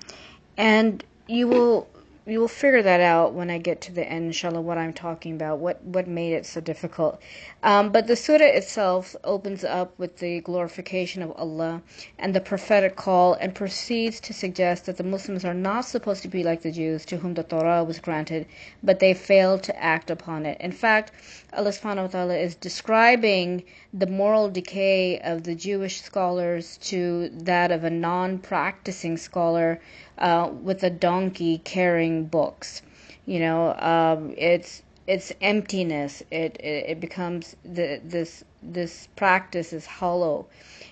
And 0.55 1.03
you 1.27 1.47
will 1.47 1.87
you 2.27 2.41
will 2.41 2.47
figure 2.49 2.81
that 2.81 2.99
out 2.99 3.33
when 3.33 3.49
I 3.49 3.57
get 3.57 3.79
to 3.81 3.93
the 3.93 4.05
end, 4.05 4.25
inshallah, 4.25 4.59
what 4.59 4.77
I'm 4.77 4.91
talking 4.91 5.33
about, 5.33 5.59
what, 5.59 5.81
what 5.83 6.07
made 6.07 6.33
it 6.33 6.45
so 6.45 6.59
difficult. 6.59 7.21
Um, 7.63 7.91
but 7.91 8.07
the 8.07 8.17
surah 8.17 8.43
itself 8.45 9.15
opens 9.23 9.63
up 9.63 9.97
with 9.97 10.17
the 10.17 10.41
glorification 10.41 11.23
of 11.23 11.31
Allah 11.37 11.81
and 12.19 12.33
the 12.33 12.41
prophetic 12.41 12.97
call 12.97 13.33
and 13.35 13.55
proceeds 13.55 14.19
to 14.21 14.33
suggest 14.33 14.85
that 14.85 14.97
the 14.97 15.03
Muslims 15.03 15.45
are 15.45 15.53
not 15.53 15.85
supposed 15.85 16.21
to 16.23 16.27
be 16.27 16.43
like 16.43 16.61
the 16.61 16.71
Jews 16.71 17.05
to 17.05 17.17
whom 17.17 17.33
the 17.33 17.43
Torah 17.43 17.83
was 17.83 17.99
granted, 17.99 18.45
but 18.83 18.99
they 18.99 19.13
failed 19.13 19.63
to 19.63 19.83
act 19.83 20.11
upon 20.11 20.45
it. 20.45 20.59
In 20.59 20.73
fact, 20.73 21.13
Allah 21.53 21.69
subhanahu 21.69 22.03
wa 22.03 22.07
ta'ala 22.07 22.35
is 22.35 22.55
describing 22.55 23.63
the 23.93 24.05
moral 24.05 24.49
decay 24.49 25.19
of 25.19 25.43
the 25.43 25.55
Jewish 25.55 26.01
scholars 26.01 26.77
to 26.83 27.29
that 27.29 27.71
of 27.71 27.85
a 27.85 27.89
non 27.89 28.37
practicing 28.39 29.15
scholar 29.15 29.79
uh, 30.17 30.49
with 30.51 30.83
a 30.83 30.89
donkey 30.89 31.59
carrying 31.59 32.16
books. 32.25 32.81
You 33.25 33.39
know, 33.39 33.73
um, 33.79 34.33
it's 34.37 34.83
it's 35.07 35.31
emptiness. 35.41 36.21
It, 36.31 36.57
it 36.59 36.85
it 36.89 36.99
becomes 36.99 37.55
the 37.63 38.01
this 38.03 38.43
this 38.61 39.07
practice 39.15 39.73
is 39.73 39.85
hollow. 39.85 40.47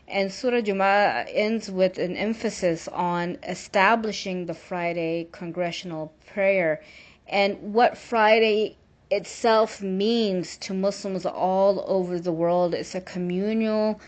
And 0.08 0.32
Surah 0.32 0.62
Jumu'ah 0.62 1.25
ends 1.34 1.72
with 1.72 1.98
an 1.98 2.15
emphasis 2.15 2.88
on 2.89 3.38
establishing 3.44 4.46
the 4.46 4.53
Friday 4.53 5.27
congregational 5.32 6.13
prayer 6.27 6.82
and 7.27 7.74
what 7.74 7.98
Friday 7.98 8.77
itself 9.10 9.82
means 9.82 10.58
to 10.58 10.74
Muslims 10.74 11.25
all 11.25 11.84
over 11.88 12.20
the 12.20 12.32
world. 12.32 12.74
It's 12.74 12.96
a 12.96 13.01
communal 13.01 14.00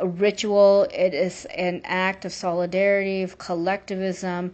a 0.00 0.06
ritual, 0.06 0.86
it 0.92 1.12
is 1.14 1.46
an 1.46 1.82
act 1.84 2.24
of 2.24 2.32
solidarity, 2.32 3.22
of 3.22 3.38
collectivism, 3.38 4.52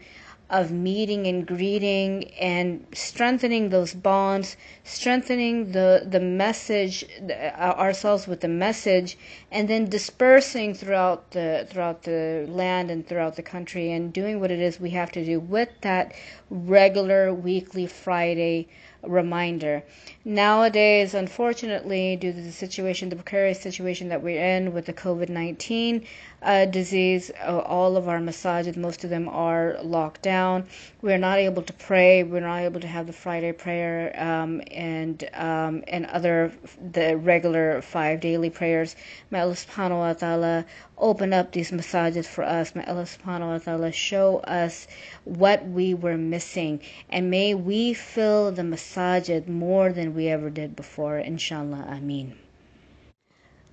of 0.50 0.70
meeting 0.70 1.26
and 1.26 1.46
greeting 1.46 2.30
and 2.40 2.86
strengthening 2.92 3.70
those 3.70 3.94
bonds, 3.94 4.56
strengthening 4.87 5.73
the, 5.73 6.07
the 6.09 6.21
message, 6.21 7.05
uh, 7.28 7.33
ourselves 7.76 8.26
with 8.28 8.40
the 8.40 8.49
message, 8.49 9.19
and 9.50 9.69
then 9.69 9.88
dispersing 9.90 10.73
throughout 10.75 11.33
the, 11.33 11.66
throughout 11.69 12.05
the 12.05 12.47
land 12.49 12.90
and 12.90 13.07
throughout 13.07 13.35
the 13.35 13.43
country 13.43 13.90
and 13.90 14.12
doing 14.12 14.38
what 14.40 14.50
it 14.50 14.61
is 14.61 14.78
we 14.78 14.90
have 14.90 15.11
to 15.11 15.25
do 15.25 15.40
with 15.40 15.69
that 15.81 16.12
regular 16.50 17.35
weekly 17.35 17.87
Friday 17.87 18.69
reminder. 19.02 19.83
Nowadays, 20.25 21.14
unfortunately, 21.14 22.16
due 22.16 22.33
to 22.33 22.40
the 22.40 22.52
situation, 22.52 23.09
the 23.09 23.16
precarious 23.16 23.61
situation 23.61 24.09
that 24.09 24.23
we're 24.23 24.43
in 24.43 24.73
with 24.73 24.87
the 24.87 24.93
COVID 24.93 25.28
19 25.28 26.05
uh, 26.43 26.64
disease, 26.66 27.31
uh, 27.47 27.59
all 27.59 27.97
of 27.97 28.09
our 28.09 28.19
masajid, 28.19 28.76
most 28.76 29.05
of 29.05 29.11
them 29.11 29.28
are 29.28 29.76
locked 29.83 30.23
down. 30.23 30.66
We're 31.02 31.18
not 31.18 31.38
able 31.38 31.62
to 31.62 31.72
pray. 31.72 32.22
We're 32.22 32.40
not 32.40 32.61
able 32.61 32.81
to 32.81 32.87
have 32.87 33.07
the 33.07 33.12
Friday 33.12 33.53
prayer 33.53 34.12
um, 34.20 34.61
and 34.76 35.28
um, 35.32 35.82
and 35.88 36.04
other 36.06 36.52
the 36.92 37.16
regular 37.16 37.80
five 37.80 38.20
daily 38.20 38.50
prayers. 38.50 38.94
May 39.30 39.40
Allah 39.40 39.54
subhanahu 39.54 39.98
wa 39.98 40.12
ta'ala 40.12 40.66
open 40.98 41.32
up 41.32 41.52
these 41.52 41.70
masajid 41.70 42.26
for 42.26 42.44
us. 42.44 42.74
May 42.74 42.84
Allah 42.84 43.04
subhanahu 43.04 43.52
wa 43.52 43.58
ta'ala 43.58 43.90
show 43.90 44.38
us 44.40 44.86
what 45.24 45.66
we 45.66 45.94
were 45.94 46.18
missing. 46.18 46.80
And 47.08 47.30
may 47.30 47.54
we 47.54 47.94
fill 47.94 48.52
the 48.52 48.62
masajid 48.62 49.48
more 49.48 49.92
than 49.92 50.14
we 50.14 50.28
ever 50.28 50.50
did 50.50 50.76
before. 50.76 51.18
Inshallah. 51.18 51.86
Ameen. 51.88 52.36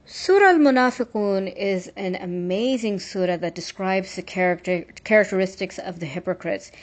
Surah 0.05 0.49
Al 0.49 0.57
Munafiqun 0.57 1.55
is 1.55 1.89
an 1.95 2.15
amazing 2.15 2.99
surah 2.99 3.37
that 3.37 3.55
describes 3.55 4.17
the 4.17 4.21
character, 4.21 4.85
characteristics 5.05 5.79
of 5.79 6.01
the 6.01 6.05
hypocrites. 6.05 6.73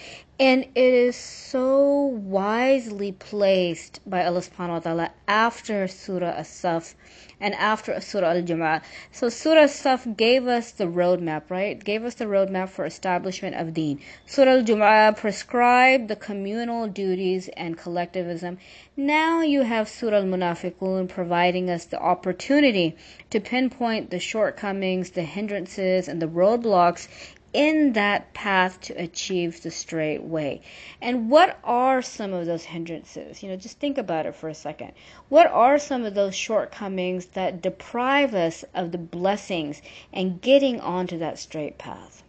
And 0.40 0.64
it 0.74 0.94
is 0.94 1.16
so 1.16 2.06
wisely 2.06 3.12
placed 3.12 4.00
by 4.08 4.24
Allah 4.24 4.40
subhanahu 4.40 4.68
wa 4.70 4.78
ta'ala 4.78 5.10
after 5.28 5.86
Surah 5.86 6.30
As-Saf 6.30 6.94
and 7.40 7.54
after 7.56 8.00
Surah 8.00 8.30
Al-Jumu'ah. 8.30 8.80
So 9.12 9.28
Surah 9.28 9.64
As-Saf 9.64 10.16
gave 10.16 10.46
us 10.46 10.72
the 10.72 10.86
roadmap, 10.86 11.50
right? 11.50 11.78
Gave 11.84 12.04
us 12.04 12.14
the 12.14 12.24
roadmap 12.24 12.70
for 12.70 12.86
establishment 12.86 13.54
of 13.56 13.74
deen. 13.74 14.00
Surah 14.24 14.52
Al-Jumu'ah 14.52 15.18
prescribed 15.18 16.08
the 16.08 16.16
communal 16.16 16.88
duties 16.88 17.50
and 17.54 17.76
collectivism. 17.76 18.56
Now 18.96 19.42
you 19.42 19.60
have 19.60 19.90
Surah 19.90 20.20
Al-Munafiqun 20.20 21.10
providing 21.10 21.68
us 21.68 21.84
the 21.84 22.00
opportunity 22.00 22.96
to 23.28 23.40
pinpoint 23.40 24.08
the 24.08 24.18
shortcomings, 24.18 25.10
the 25.10 25.22
hindrances, 25.22 26.08
and 26.08 26.22
the 26.22 26.28
roadblocks 26.28 27.08
in 27.52 27.94
that 27.94 28.32
path 28.32 28.80
to 28.80 28.92
achieve 28.94 29.62
the 29.62 29.70
straight 29.70 30.22
way. 30.22 30.60
And 31.02 31.28
what 31.28 31.58
are 31.64 32.00
some 32.00 32.32
of 32.32 32.46
those 32.46 32.64
hindrances? 32.64 33.42
You 33.42 33.48
know, 33.48 33.56
just 33.56 33.78
think 33.78 33.98
about 33.98 34.26
it 34.26 34.36
for 34.36 34.48
a 34.48 34.54
second. 34.54 34.92
What 35.28 35.48
are 35.48 35.78
some 35.78 36.04
of 36.04 36.14
those 36.14 36.34
shortcomings 36.34 37.26
that 37.26 37.60
deprive 37.62 38.34
us 38.34 38.64
of 38.74 38.92
the 38.92 38.98
blessings 38.98 39.82
and 40.12 40.40
getting 40.40 40.80
onto 40.80 41.18
that 41.18 41.38
straight 41.38 41.78
path? 41.78 42.22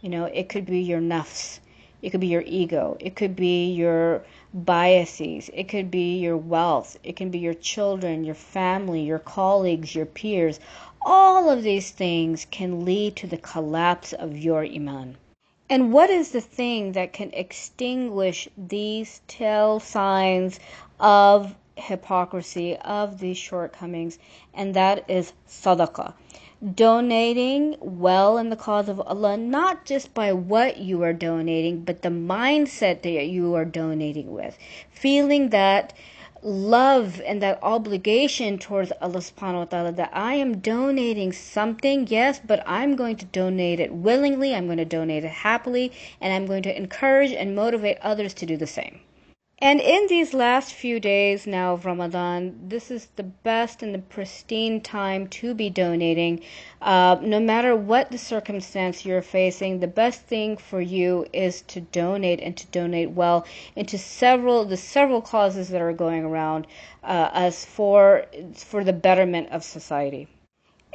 You 0.00 0.10
know, 0.10 0.24
it 0.26 0.48
could 0.48 0.66
be 0.66 0.80
your 0.80 1.00
nafs. 1.00 1.60
It 2.00 2.10
could 2.10 2.20
be 2.20 2.28
your 2.28 2.44
ego. 2.46 2.96
It 3.00 3.16
could 3.16 3.34
be 3.34 3.72
your 3.72 4.22
biases. 4.54 5.50
It 5.52 5.64
could 5.64 5.90
be 5.90 6.18
your 6.18 6.36
wealth. 6.36 6.96
It 7.02 7.16
can 7.16 7.30
be 7.30 7.40
your 7.40 7.54
children, 7.54 8.22
your 8.22 8.36
family, 8.36 9.02
your 9.02 9.18
colleagues, 9.18 9.96
your 9.96 10.06
peers 10.06 10.60
all 11.02 11.50
of 11.50 11.62
these 11.62 11.90
things 11.90 12.46
can 12.50 12.84
lead 12.84 13.16
to 13.16 13.26
the 13.26 13.38
collapse 13.38 14.12
of 14.12 14.36
your 14.36 14.64
iman. 14.64 15.16
And 15.70 15.92
what 15.92 16.08
is 16.08 16.30
the 16.30 16.40
thing 16.40 16.92
that 16.92 17.12
can 17.12 17.30
extinguish 17.32 18.48
these 18.56 19.20
tell 19.28 19.80
signs 19.80 20.58
of 20.98 21.54
hypocrisy, 21.76 22.76
of 22.76 23.20
these 23.20 23.36
shortcomings? 23.36 24.18
And 24.54 24.74
that 24.74 25.04
is 25.08 25.34
sadaqah. 25.46 26.14
Donating 26.74 27.76
well 27.80 28.38
in 28.38 28.48
the 28.48 28.56
cause 28.56 28.88
of 28.88 28.98
Allah, 29.00 29.36
not 29.36 29.84
just 29.84 30.14
by 30.14 30.32
what 30.32 30.78
you 30.78 31.02
are 31.02 31.12
donating, 31.12 31.84
but 31.84 32.02
the 32.02 32.08
mindset 32.08 33.02
that 33.02 33.26
you 33.26 33.54
are 33.54 33.66
donating 33.66 34.32
with. 34.32 34.56
Feeling 34.90 35.50
that 35.50 35.92
love 36.42 37.20
and 37.26 37.42
that 37.42 37.58
obligation 37.62 38.58
towards 38.58 38.92
Allah 39.00 39.20
subhanahu 39.20 39.54
wa 39.54 39.64
ta'ala 39.64 39.92
that 39.92 40.10
I 40.12 40.34
am 40.34 40.58
donating 40.58 41.32
something, 41.32 42.06
yes, 42.06 42.40
but 42.44 42.62
I'm 42.66 42.96
going 42.96 43.16
to 43.16 43.24
donate 43.26 43.80
it 43.80 43.92
willingly, 43.92 44.54
I'm 44.54 44.66
going 44.66 44.78
to 44.78 44.84
donate 44.84 45.24
it 45.24 45.30
happily, 45.30 45.92
and 46.20 46.32
I'm 46.32 46.46
going 46.46 46.62
to 46.62 46.76
encourage 46.76 47.32
and 47.32 47.56
motivate 47.56 47.98
others 48.02 48.34
to 48.34 48.46
do 48.46 48.56
the 48.56 48.66
same. 48.66 49.00
And 49.60 49.80
in 49.80 50.06
these 50.06 50.34
last 50.34 50.72
few 50.72 51.00
days 51.00 51.44
now 51.44 51.74
of 51.74 51.84
Ramadan, 51.84 52.68
this 52.68 52.92
is 52.92 53.08
the 53.16 53.24
best 53.24 53.82
and 53.82 53.92
the 53.92 53.98
pristine 53.98 54.80
time 54.80 55.26
to 55.28 55.52
be 55.52 55.68
donating. 55.68 56.42
Uh, 56.80 57.16
no 57.20 57.40
matter 57.40 57.74
what 57.74 58.12
the 58.12 58.18
circumstance 58.18 59.04
you're 59.04 59.20
facing, 59.20 59.80
the 59.80 59.88
best 59.88 60.22
thing 60.22 60.56
for 60.56 60.80
you 60.80 61.26
is 61.32 61.62
to 61.62 61.80
donate 61.80 62.38
and 62.38 62.56
to 62.56 62.68
donate 62.68 63.10
well 63.10 63.44
into 63.74 63.98
several 63.98 64.64
the 64.64 64.76
several 64.76 65.20
causes 65.20 65.70
that 65.70 65.82
are 65.82 65.92
going 65.92 66.24
around 66.24 66.68
uh, 67.02 67.30
us 67.32 67.64
for 67.64 68.26
for 68.54 68.84
the 68.84 68.92
betterment 68.92 69.48
of 69.50 69.64
society. 69.64 70.28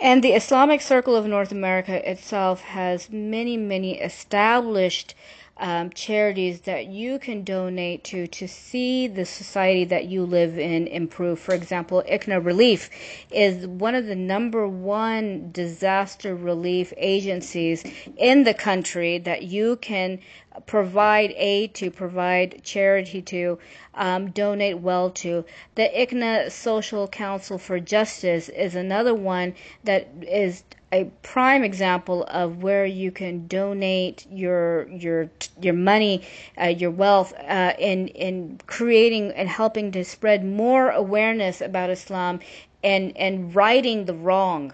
And 0.02 0.24
the 0.24 0.34
Islamic 0.34 0.80
Circle 0.80 1.18
of 1.18 1.28
North 1.28 1.52
America 1.52 2.10
itself 2.10 2.62
has 2.62 3.10
many, 3.10 3.58
many 3.58 4.00
established 4.00 5.16
um, 5.58 5.92
charities 5.92 6.62
that 6.62 6.88
you 6.88 7.20
can 7.20 7.44
donate 7.44 8.04
to 8.06 8.26
to 8.26 8.48
see 8.48 9.08
the 9.08 9.26
society 9.26 9.86
that 9.86 10.06
you 10.06 10.26
live 10.26 10.58
in 10.58 10.88
improve. 10.88 11.40
For 11.40 11.54
example, 11.54 12.04
ICNA 12.10 12.44
Relief 12.44 12.90
is 13.32 13.68
one 13.68 13.94
of 13.94 14.08
the 14.08 14.16
number 14.16 14.68
one 14.68 15.52
disaster 15.52 16.36
relief 16.36 16.92
agencies 16.98 17.84
in 18.18 18.44
the 18.44 18.54
country 18.54 19.20
that 19.20 19.44
you 19.44 19.76
can 19.78 20.20
provide 20.66 21.34
aid 21.36 21.74
to, 21.76 21.90
provide 21.92 22.64
charity 22.64 23.22
to, 23.22 23.58
um, 23.96 24.32
donate 24.32 24.80
well 24.80 25.10
to. 25.10 25.46
The 25.76 25.90
ICNA 25.96 26.52
Social 26.52 27.08
Council 27.08 27.58
for 27.58 27.80
Justice 27.80 28.50
is 28.50 28.76
another 28.76 29.14
one 29.14 29.56
that 29.84 30.08
is 30.22 30.64
a 30.94 31.06
prime 31.24 31.64
example 31.64 32.24
of 32.26 32.62
where 32.62 32.86
you 32.86 33.12
can 33.12 33.48
donate 33.48 34.28
your 34.30 34.88
your 34.90 35.30
your 35.60 35.74
money, 35.74 36.22
uh, 36.62 36.68
your 36.68 36.92
wealth, 36.92 37.34
uh, 37.48 37.74
in 37.80 38.08
in 38.10 38.60
creating 38.68 39.32
and 39.32 39.50
helping 39.50 39.92
to 39.92 40.06
spread 40.06 40.46
more 40.46 40.92
awareness 40.92 41.62
about 41.62 41.90
Islam, 41.90 42.40
and 42.84 43.18
and 43.18 43.56
righting 43.56 44.06
the 44.06 44.14
wrong. 44.14 44.72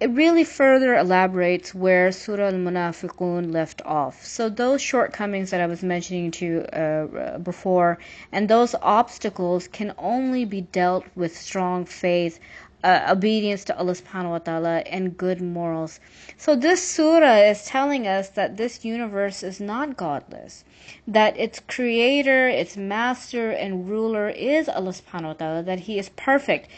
it 0.00 0.10
really 0.10 0.44
further 0.44 0.94
elaborates 0.94 1.74
where 1.74 2.12
Surah 2.12 2.48
Al-Munafiqun 2.48 3.50
left 3.54 3.80
off. 3.86 4.22
So 4.22 4.50
those 4.50 4.82
shortcomings 4.82 5.48
that 5.50 5.62
I 5.62 5.66
was 5.66 5.82
mentioning 5.82 6.30
to 6.32 6.44
you 6.44 6.60
uh, 6.60 7.38
before, 7.38 8.00
and 8.32 8.50
those 8.50 8.74
obstacles 8.82 9.66
can 9.66 9.94
only 9.96 10.44
be 10.44 10.60
dealt 10.60 11.06
with 11.14 11.38
strong 11.38 11.86
faith, 11.86 12.38
uh, 12.84 13.06
obedience 13.08 13.64
to 13.64 13.78
Allah 13.78 13.92
subhanahu 13.92 14.30
wa 14.30 14.38
ta'ala 14.38 14.78
and 14.80 15.16
good 15.16 15.40
morals. 15.40 16.00
So 16.36 16.56
this 16.56 16.82
surah 16.86 17.36
is 17.36 17.64
telling 17.64 18.06
us 18.06 18.30
that 18.30 18.56
this 18.56 18.84
universe 18.84 19.42
is 19.42 19.60
not 19.60 19.96
godless, 19.96 20.64
that 21.06 21.38
its 21.38 21.60
creator, 21.60 22.48
its 22.48 22.76
master 22.76 23.50
and 23.50 23.88
ruler 23.88 24.28
is 24.28 24.68
Allah 24.68 24.92
subhanahu 24.92 25.22
wa 25.22 25.32
ta'ala, 25.34 25.62
that 25.62 25.80
he 25.80 25.98
is 25.98 26.08
perfect 26.10 26.68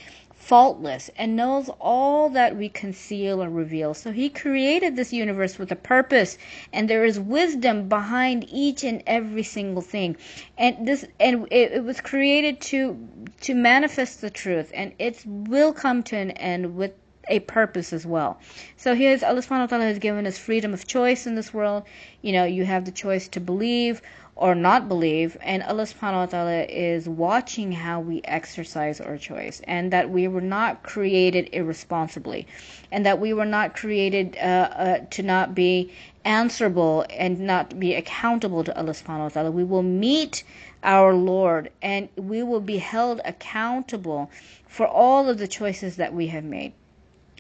faultless 0.45 1.11
and 1.17 1.37
knows 1.37 1.71
all 1.81 2.29
that 2.29 2.55
we 2.55 2.69
conceal 2.69 3.43
or 3.43 3.49
reveal. 3.49 3.95
So 3.95 4.13
he 4.13 4.29
created 4.29 4.95
this 4.95 5.11
universe 5.11 5.59
with 5.59 5.73
a 5.73 5.77
purpose 5.77 6.37
and 6.71 6.89
there 6.89 7.05
is 7.05 7.19
wisdom 7.19 7.89
behind 7.89 8.45
each 8.51 8.85
and 8.85 9.03
every 9.07 9.43
single 9.43 9.81
thing. 9.81 10.17
And 10.59 10.87
this 10.87 11.07
and 11.19 11.49
it, 11.51 11.73
it 11.73 11.85
was 11.85 12.01
created 12.03 12.61
to 12.73 13.09
to 13.43 13.55
manifest 13.55 14.21
the 14.21 14.29
truth 14.29 14.71
and 14.75 14.93
it 14.99 15.23
will 15.25 15.73
come 15.73 16.03
to 16.05 16.17
an 16.17 16.33
end 16.33 16.77
with 16.77 16.93
a 17.29 17.41
purpose 17.41 17.95
as 17.95 18.05
well. 18.05 18.39
So 18.77 18.95
he 18.95 19.05
has 19.05 19.23
Allah 19.23 19.41
subhanahu 19.41 19.61
wa 19.61 19.67
ta'ala 19.67 19.85
has 19.85 19.99
given 19.99 20.27
us 20.27 20.37
freedom 20.37 20.75
of 20.75 20.87
choice 20.87 21.27
in 21.27 21.37
this 21.37 21.55
world. 21.55 21.85
You 22.21 22.33
know, 22.33 22.45
you 22.45 22.67
have 22.67 22.85
the 22.85 22.93
choice 22.93 23.29
to 23.29 23.41
believe 23.41 24.03
or 24.37 24.55
not 24.55 24.89
believe 24.89 25.37
and 25.41 25.63
Allah 25.63 25.85
subhanahu 25.85 26.13
wa 26.13 26.27
ta'ala 26.27 26.63
is 26.65 27.09
watching 27.09 27.71
how 27.71 28.01
we 28.01 28.21
exercise 28.25 29.01
our 29.01 29.17
choice 29.17 29.61
and 29.65 29.93
that 29.93 30.11
we 30.11 30.27
were 30.27 30.41
not 30.41 30.83
created 30.83 31.49
irresponsibly 31.53 32.47
and 32.91 33.07
that 33.07 33.21
we 33.21 33.33
were 33.33 33.45
not 33.45 33.75
created 33.75 34.37
uh, 34.37 34.41
uh, 34.41 34.99
to 35.11 35.23
not 35.23 35.55
be 35.55 35.93
answerable 36.25 37.05
and 37.11 37.39
not 37.39 37.79
be 37.79 37.95
accountable 37.95 38.65
to 38.65 38.77
Allah 38.77 38.93
subhanahu 38.93 39.21
wa 39.21 39.29
ta'ala. 39.29 39.51
We 39.53 39.65
will 39.65 39.83
meet 39.83 40.43
our 40.83 41.15
Lord 41.15 41.71
and 41.81 42.09
we 42.17 42.43
will 42.43 42.61
be 42.61 42.79
held 42.79 43.21
accountable 43.25 44.31
for 44.67 44.87
all 44.87 45.29
of 45.29 45.39
the 45.39 45.47
choices 45.47 45.97
that 45.97 46.13
we 46.13 46.27
have 46.29 46.45
made 46.45 46.73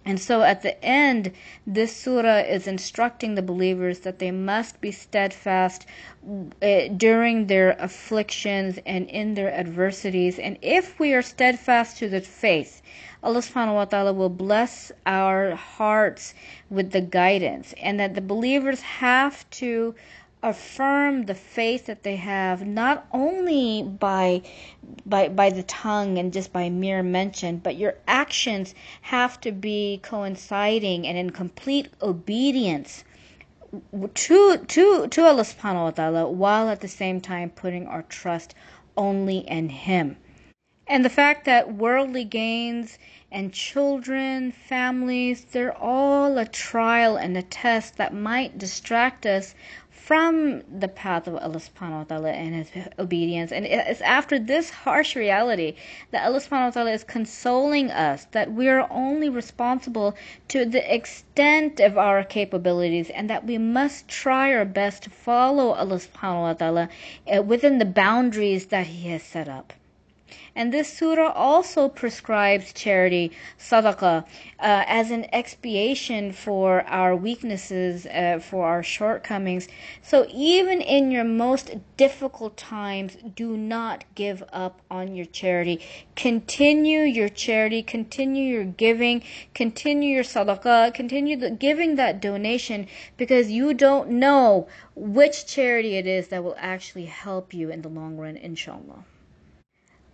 and 0.07 0.21
so 0.21 0.43
at 0.43 0.61
the 0.61 0.85
end, 0.85 1.33
this 1.67 1.97
surah 1.97 2.41
is 2.41 2.67
instructing 2.67 3.35
the 3.35 3.43
believers 3.43 4.01
that 4.01 4.19
they 4.19 4.31
must 4.31 4.81
be 4.83 4.91
steadfast 4.91 5.87
uh, 6.63 6.89
during 6.95 7.47
their 7.47 7.71
afflictions 7.79 8.79
and 8.85 9.09
in 9.09 9.33
their 9.33 9.51
adversities. 9.51 10.39
And 10.39 10.59
if 10.61 10.99
we 11.01 11.15
are 11.15 11.23
steadfast 11.23 11.97
to 11.99 12.11
the 12.11 12.21
faith, 12.21 12.83
Allah 13.23 13.41
subhanahu 13.41 13.75
wa 13.75 13.85
ta'ala 13.87 14.13
will 14.13 14.29
bless 14.29 14.93
our 15.07 15.55
hearts 15.55 16.35
with 16.69 16.91
the 16.91 17.01
guidance. 17.01 17.73
And 17.83 17.99
that 17.99 18.15
the 18.15 18.21
believers 18.21 18.83
have 18.83 19.49
to 19.63 19.95
affirm 20.45 21.25
the 21.25 21.35
faith 21.35 21.87
that 21.87 22.03
they 22.03 22.17
have 22.17 22.67
not 22.67 23.07
only 23.13 23.83
by 23.83 24.43
by 25.07 25.27
by 25.27 25.49
the 25.49 25.63
tongue 25.63 26.19
and 26.19 26.33
just 26.35 26.53
by 26.53 26.69
mere 26.69 27.03
mention 27.03 27.57
but 27.57 27.77
your 27.77 27.95
actions 28.07 28.75
have 29.01 29.41
to 29.41 29.51
be 29.51 29.99
coinciding 30.03 31.07
and 31.07 31.17
in 31.17 31.31
complete 31.31 31.89
obedience 32.03 33.05
to 34.13 34.59
to 34.59 35.09
to 35.09 35.25
Allah 35.25 35.43
subhanahu 35.43 35.85
wa 35.85 35.91
ta'ala 35.91 36.31
while 36.31 36.69
at 36.69 36.81
the 36.81 36.89
same 36.89 37.21
time 37.21 37.49
putting 37.49 37.87
our 37.87 38.03
trust 38.03 38.55
only 38.97 39.39
in 39.39 39.69
him. 39.71 40.17
And 40.87 41.03
the 41.03 41.11
fact 41.11 41.47
that 41.47 41.75
worldly 41.75 42.25
gains 42.25 42.99
and 43.33 43.53
children, 43.53 44.53
families, 44.53 45.47
they're 45.47 45.77
all 45.77 46.37
a 46.37 46.45
trial 46.45 47.17
and 47.17 47.37
a 47.37 47.43
test 47.43 47.97
that 47.97 48.13
might 48.13 48.59
distract 48.59 49.25
us 49.25 49.55
from 50.05 50.63
the 50.81 50.89
path 50.89 51.27
of 51.27 51.35
Allah 51.35 51.57
subhanahu 51.57 52.01
wa 52.01 52.05
ta'ala 52.05 52.31
and 52.31 52.55
his 52.55 52.89
obedience. 52.99 53.51
And 53.51 53.65
it's 53.65 54.03
after 54.03 54.39
this 54.39 54.69
harsh 54.69 55.17
reality 55.17 55.77
that 56.11 56.27
Allah 56.27 56.41
subhanahu 56.41 56.67
wa 56.67 56.71
ta'ala 56.71 56.93
is 56.93 57.05
consoling 57.05 57.91
us 57.91 58.27
that 58.33 58.53
we 58.53 58.69
are 58.69 58.87
only 58.91 59.31
responsible 59.31 60.15
to 60.49 60.67
the 60.67 60.95
extent 60.95 61.81
of 61.81 61.97
our 61.97 62.23
capabilities 62.23 63.09
and 63.09 63.31
that 63.31 63.47
we 63.47 63.57
must 63.57 64.07
try 64.07 64.53
our 64.53 64.67
best 64.67 65.05
to 65.05 65.11
follow 65.11 65.71
Allah 65.71 65.97
subhanahu 65.97 66.43
wa 66.43 66.53
ta'ala 66.53 66.89
uh, 67.35 67.41
within 67.41 67.79
the 67.79 67.87
boundaries 67.87 68.67
that 68.67 68.87
he 68.87 69.09
has 69.09 69.23
set 69.23 69.49
up. 69.49 69.73
And 70.57 70.73
this 70.73 70.93
surah 70.97 71.33
also 71.33 71.89
prescribes 71.89 72.73
charity, 72.73 73.33
sadaqah, 73.59 74.23
uh, 74.23 74.25
as 74.61 75.11
an 75.11 75.27
expiation 75.33 76.31
for 76.31 76.83
our 76.83 77.17
weaknesses, 77.17 78.07
uh, 78.07 78.39
for 78.39 78.65
our 78.65 78.83
shortcomings. 78.83 79.67
So 80.01 80.29
even 80.33 80.81
in 80.81 81.11
your 81.11 81.25
most 81.25 81.73
difficult 81.97 82.57
times, 82.57 83.17
do 83.35 83.57
not 83.57 84.05
give 84.15 84.45
up 84.53 84.81
on 84.89 85.17
your 85.17 85.27
charity. 85.27 85.81
Continue 86.15 87.01
your 87.01 87.29
charity, 87.29 87.83
continue 87.83 88.45
your 88.45 88.65
giving, 88.65 89.25
continue 89.55 90.15
your 90.15 90.23
sadaqah, 90.23 90.95
continue 90.95 91.37
the, 91.37 91.51
giving 91.51 91.97
that 91.97 92.21
donation 92.21 92.87
because 93.17 93.51
you 93.51 93.75
don't 93.75 94.09
know 94.09 94.69
which 94.95 95.47
charity 95.47 95.97
it 95.97 96.07
is 96.07 96.29
that 96.29 96.45
will 96.45 96.57
actually 96.59 97.07
help 97.07 97.53
you 97.53 97.71
in 97.71 97.83
the 97.83 97.89
long 97.89 98.17
run, 98.17 98.37
inshallah. 98.37 99.05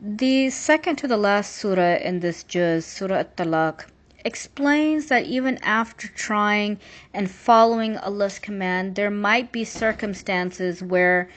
The 0.03 0.49
second 0.49 0.97
to 0.97 1.07
the 1.09 1.19
last 1.19 1.55
surah 1.57 1.97
in 1.97 2.21
this 2.21 2.43
juz, 2.43 2.87
Surah 2.87 3.17
At-Talaq, 3.17 3.85
explains 4.25 5.09
that 5.09 5.25
even 5.27 5.59
after 5.63 6.09
trying 6.09 6.79
and 7.13 7.31
following 7.31 7.99
Allah's 7.99 8.39
command, 8.39 8.95
there 8.95 9.11
might 9.11 9.53
be 9.53 9.63
circumstances 9.63 10.83
where 10.83 11.29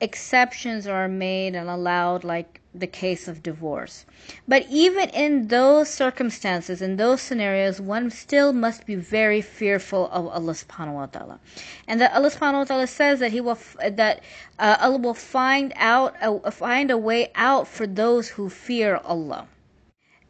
exceptions 0.00 0.86
are 0.86 1.08
made 1.08 1.54
and 1.54 1.68
allowed, 1.68 2.24
like 2.24 2.62
the 2.80 2.86
case 2.86 3.28
of 3.28 3.42
divorce. 3.42 4.04
But 4.48 4.66
even 4.70 5.08
in 5.10 5.48
those 5.48 5.88
circumstances, 5.88 6.82
in 6.82 6.96
those 6.96 7.20
scenarios, 7.22 7.80
one 7.80 8.10
still 8.10 8.52
must 8.52 8.86
be 8.86 8.94
very 8.94 9.40
fearful 9.40 10.08
of 10.10 10.26
Allah 10.26 10.52
subhanahu 10.52 10.94
wa 10.94 11.06
ta'ala. 11.06 11.38
And 11.86 12.00
that 12.00 12.12
Allah 12.12 12.30
subhanahu 12.30 12.58
wa 12.58 12.64
ta'ala 12.64 12.86
says 12.86 13.20
that 13.20 13.32
He 13.32 13.40
will, 13.40 13.58
that 13.88 14.20
uh, 14.58 14.76
Allah 14.80 14.98
will 14.98 15.14
find 15.14 15.72
out, 15.76 16.14
uh, 16.20 16.50
find 16.50 16.90
a 16.90 16.98
way 16.98 17.30
out 17.34 17.68
for 17.68 17.86
those 17.86 18.28
who 18.28 18.48
fear 18.48 19.00
Allah. 19.04 19.46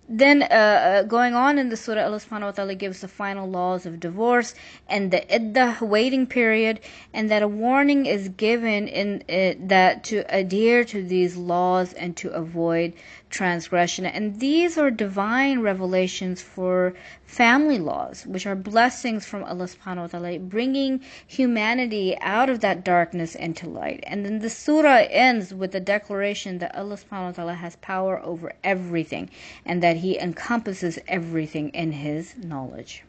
Then, 0.08 0.42
uh, 0.42 0.46
uh, 0.46 1.02
going 1.02 1.34
on 1.34 1.58
in 1.58 1.68
the 1.68 1.76
surah, 1.76 2.04
Allah 2.04 2.18
subhanahu 2.18 2.42
wa 2.42 2.50
ta'ala 2.52 2.74
gives 2.76 3.00
the 3.00 3.08
final 3.08 3.50
laws 3.50 3.86
of 3.86 3.98
divorce 3.98 4.54
and 4.88 5.10
the 5.10 5.26
iddah 5.34 5.78
waiting 5.80 6.28
period, 6.28 6.78
and 7.12 7.28
that 7.30 7.42
a 7.42 7.48
warning 7.48 8.06
is 8.06 8.28
given 8.28 8.86
in 8.86 9.24
it 9.26 9.68
that 9.68 10.04
to 10.04 10.18
adhere 10.28 10.84
to 10.84 11.02
these 11.02 11.36
laws 11.36 11.92
and 11.92 12.16
to 12.18 12.30
avoid 12.30 12.92
transgression. 13.30 14.06
And 14.06 14.38
these 14.38 14.78
are 14.78 14.92
divine 14.92 15.58
revelations 15.60 16.40
for 16.40 16.94
family 17.26 17.78
laws, 17.78 18.24
which 18.24 18.46
are 18.46 18.54
blessings 18.54 19.26
from 19.26 19.42
Allah 19.44 19.64
subhanahu 19.66 20.02
wa 20.02 20.06
ta'ala, 20.06 20.38
bringing 20.38 21.00
humanity 21.26 22.16
out 22.20 22.48
of 22.48 22.60
that 22.60 22.84
darkness 22.84 23.34
into 23.34 23.68
light. 23.68 24.02
And 24.06 24.24
then 24.24 24.38
the 24.38 24.48
surah 24.48 25.06
ends 25.10 25.52
with 25.52 25.72
the 25.72 25.80
declaration 25.80 26.58
that 26.58 26.74
Allah 26.74 26.96
subhanahu 26.96 27.26
wa 27.26 27.32
ta'ala 27.32 27.54
has 27.54 27.76
power 27.76 28.20
over 28.24 28.52
everything 28.62 29.28
and 29.64 29.82
that 29.82 29.98
He 29.98 30.18
encompasses 30.18 30.98
everything 31.08 31.70
in 31.70 31.92
His 31.92 32.36
knowledge. 32.36 33.02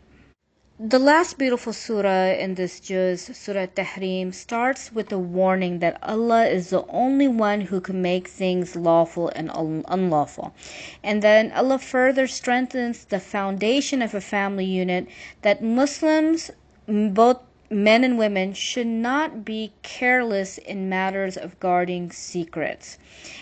The 0.80 1.00
last 1.00 1.40
beautiful 1.40 1.74
surah 1.74 2.34
in 2.38 2.54
this 2.54 2.80
juz, 2.80 3.36
Surah 3.36 3.66
Tahrim, 3.66 4.32
starts 4.32 4.92
with 4.94 5.12
a 5.12 5.18
warning 5.18 5.80
that 5.80 5.98
Allah 6.04 6.46
is 6.46 6.70
the 6.70 6.86
only 6.90 7.28
one 7.28 7.62
who 7.62 7.82
can 7.82 8.00
make 8.04 8.28
things 8.28 8.76
lawful 8.76 9.30
and 9.30 9.50
unlawful. 9.56 10.54
And 11.04 11.24
then 11.24 11.52
Allah 11.54 11.80
further 11.80 12.28
strengthens 12.28 13.06
the 13.06 13.20
foundation 13.20 14.04
of 14.04 14.14
a 14.14 14.22
family 14.22 14.66
unit 14.66 15.08
that 15.42 15.64
Muslims, 15.64 16.52
both 16.88 17.40
men 17.70 18.04
and 18.04 18.18
women 18.18 18.54
should 18.54 18.88
not 18.88 19.44
be 19.44 19.74
careless 19.82 20.58
in 20.58 20.90
matters 20.90 21.36
of 21.36 21.60
guarding 21.60 22.12
secrets. 22.12 22.98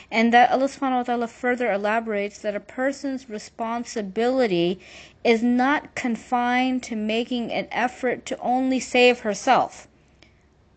And 0.10 0.34
that 0.34 0.52
Allah 0.52 0.66
subhanahu 0.66 0.98
wa 0.98 1.04
ta'ala 1.04 1.28
further 1.28 1.72
elaborates 1.72 2.40
that 2.40 2.56
a 2.56 2.60
person's 2.60 3.30
responsibility 3.30 4.80
is 5.24 5.44
not 5.44 5.96
confined 5.96 6.84
to 6.84 6.96
making 6.96 7.52
an 7.52 7.68
effort 7.72 8.26
to 8.28 8.40
only 8.40 8.80
save 8.80 9.20
herself 9.20 9.88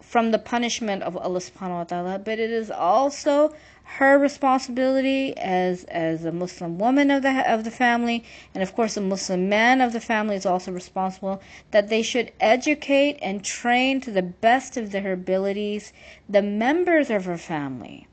from 0.01 0.31
the 0.31 0.39
punishment 0.39 1.03
of 1.03 1.17
Allah 1.17 1.41
subhanahu 1.41 1.71
wa 1.71 1.85
ta'ala, 1.85 2.19
but 2.19 2.39
it 2.39 2.51
is 2.51 2.71
also 2.71 3.55
her 3.97 4.19
responsibility 4.19 5.35
as 5.39 5.85
as 5.85 6.25
a 6.25 6.31
Muslim 6.31 6.79
woman 6.79 7.11
of 7.11 7.23
the 7.23 7.51
of 7.51 7.65
the 7.65 7.71
family, 7.71 8.23
and 8.55 8.63
of 8.63 8.75
course 8.75 8.97
a 8.97 9.01
Muslim 9.01 9.49
man 9.49 9.81
of 9.81 9.93
the 9.95 10.01
family 10.01 10.37
is 10.37 10.45
also 10.45 10.71
responsible 10.71 11.41
that 11.71 11.89
they 11.89 12.03
should 12.03 12.31
educate 12.39 13.19
and 13.23 13.43
train 13.43 14.01
to 14.01 14.11
the 14.11 14.23
best 14.23 14.77
of 14.77 14.93
their 14.93 15.13
abilities 15.15 15.93
the 16.29 16.43
members 16.43 17.09
of 17.09 17.25
her 17.25 17.39
family 17.39 18.07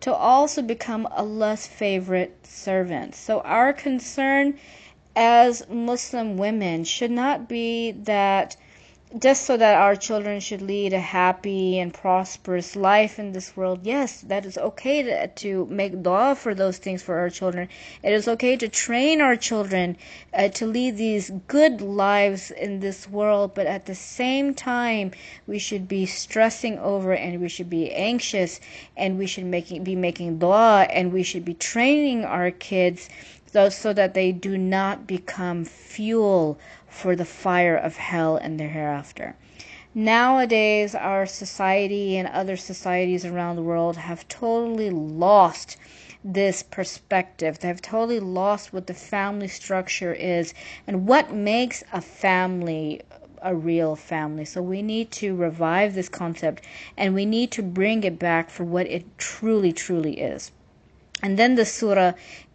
to 0.00 0.12
also 0.14 0.60
become 0.60 1.06
Allah's 1.06 1.66
favorite 1.66 2.46
servants. 2.46 3.16
So 3.18 3.40
our 3.40 3.72
concern 3.72 4.58
as 5.16 5.66
Muslim 5.68 6.36
women 6.36 6.84
should 6.84 7.10
not 7.10 7.48
be 7.48 7.92
that 7.92 8.56
just 9.18 9.44
so 9.44 9.56
that 9.56 9.76
our 9.76 9.94
children 9.94 10.40
should 10.40 10.62
lead 10.62 10.92
a 10.92 11.00
happy 11.00 11.78
and 11.78 11.92
prosperous 11.92 12.74
life 12.74 13.18
in 13.18 13.32
this 13.32 13.54
world. 13.56 13.80
Yes, 13.82 14.22
that 14.22 14.46
is 14.46 14.56
okay 14.56 15.02
to, 15.02 15.26
to 15.28 15.66
make 15.66 16.02
dua 16.02 16.34
for 16.34 16.54
those 16.54 16.78
things 16.78 17.02
for 17.02 17.18
our 17.18 17.28
children. 17.28 17.68
It 18.02 18.12
is 18.12 18.26
okay 18.26 18.56
to 18.56 18.68
train 18.68 19.20
our 19.20 19.36
children 19.36 19.98
uh, 20.32 20.48
to 20.48 20.66
lead 20.66 20.96
these 20.96 21.30
good 21.46 21.82
lives 21.82 22.50
in 22.50 22.80
this 22.80 23.08
world, 23.08 23.54
but 23.54 23.66
at 23.66 23.86
the 23.86 23.94
same 23.94 24.54
time, 24.54 25.12
we 25.46 25.58
should 25.58 25.86
be 25.86 26.06
stressing 26.06 26.78
over 26.78 27.12
and 27.12 27.40
we 27.40 27.48
should 27.48 27.68
be 27.68 27.92
anxious 27.92 28.60
and 28.96 29.18
we 29.18 29.26
should 29.26 29.44
making, 29.44 29.84
be 29.84 29.96
making 29.96 30.38
dua 30.38 30.86
and 30.90 31.12
we 31.12 31.22
should 31.22 31.44
be 31.44 31.54
training 31.54 32.24
our 32.24 32.50
kids 32.50 33.10
so, 33.52 33.68
so 33.68 33.92
that 33.92 34.14
they 34.14 34.32
do 34.32 34.56
not 34.56 35.06
become 35.06 35.64
fuel 35.66 36.58
for 36.92 37.16
the 37.16 37.24
fire 37.24 37.76
of 37.76 37.96
hell 37.96 38.36
and 38.36 38.60
the 38.60 38.64
hereafter. 38.64 39.34
Nowadays, 39.94 40.94
our 40.94 41.24
society 41.26 42.16
and 42.18 42.28
other 42.28 42.56
societies 42.56 43.24
around 43.24 43.56
the 43.56 43.62
world 43.62 43.96
have 43.96 44.28
totally 44.28 44.90
lost 44.90 45.78
this 46.22 46.62
perspective. 46.62 47.58
They 47.58 47.68
have 47.68 47.82
totally 47.82 48.20
lost 48.20 48.72
what 48.72 48.86
the 48.86 48.94
family 48.94 49.48
structure 49.48 50.12
is 50.12 50.54
and 50.86 51.06
what 51.06 51.32
makes 51.32 51.82
a 51.92 52.00
family 52.00 53.00
a 53.40 53.56
real 53.56 53.96
family. 53.96 54.44
So 54.44 54.62
we 54.62 54.82
need 54.82 55.10
to 55.12 55.34
revive 55.34 55.94
this 55.94 56.08
concept 56.08 56.62
and 56.96 57.14
we 57.14 57.26
need 57.26 57.50
to 57.52 57.62
bring 57.62 58.04
it 58.04 58.18
back 58.18 58.50
for 58.50 58.64
what 58.64 58.86
it 58.86 59.18
truly, 59.18 59.72
truly 59.72 60.20
is. 60.20 60.52
And 61.22 61.38
then 61.38 61.56
the 61.56 61.64
surah 61.64 62.12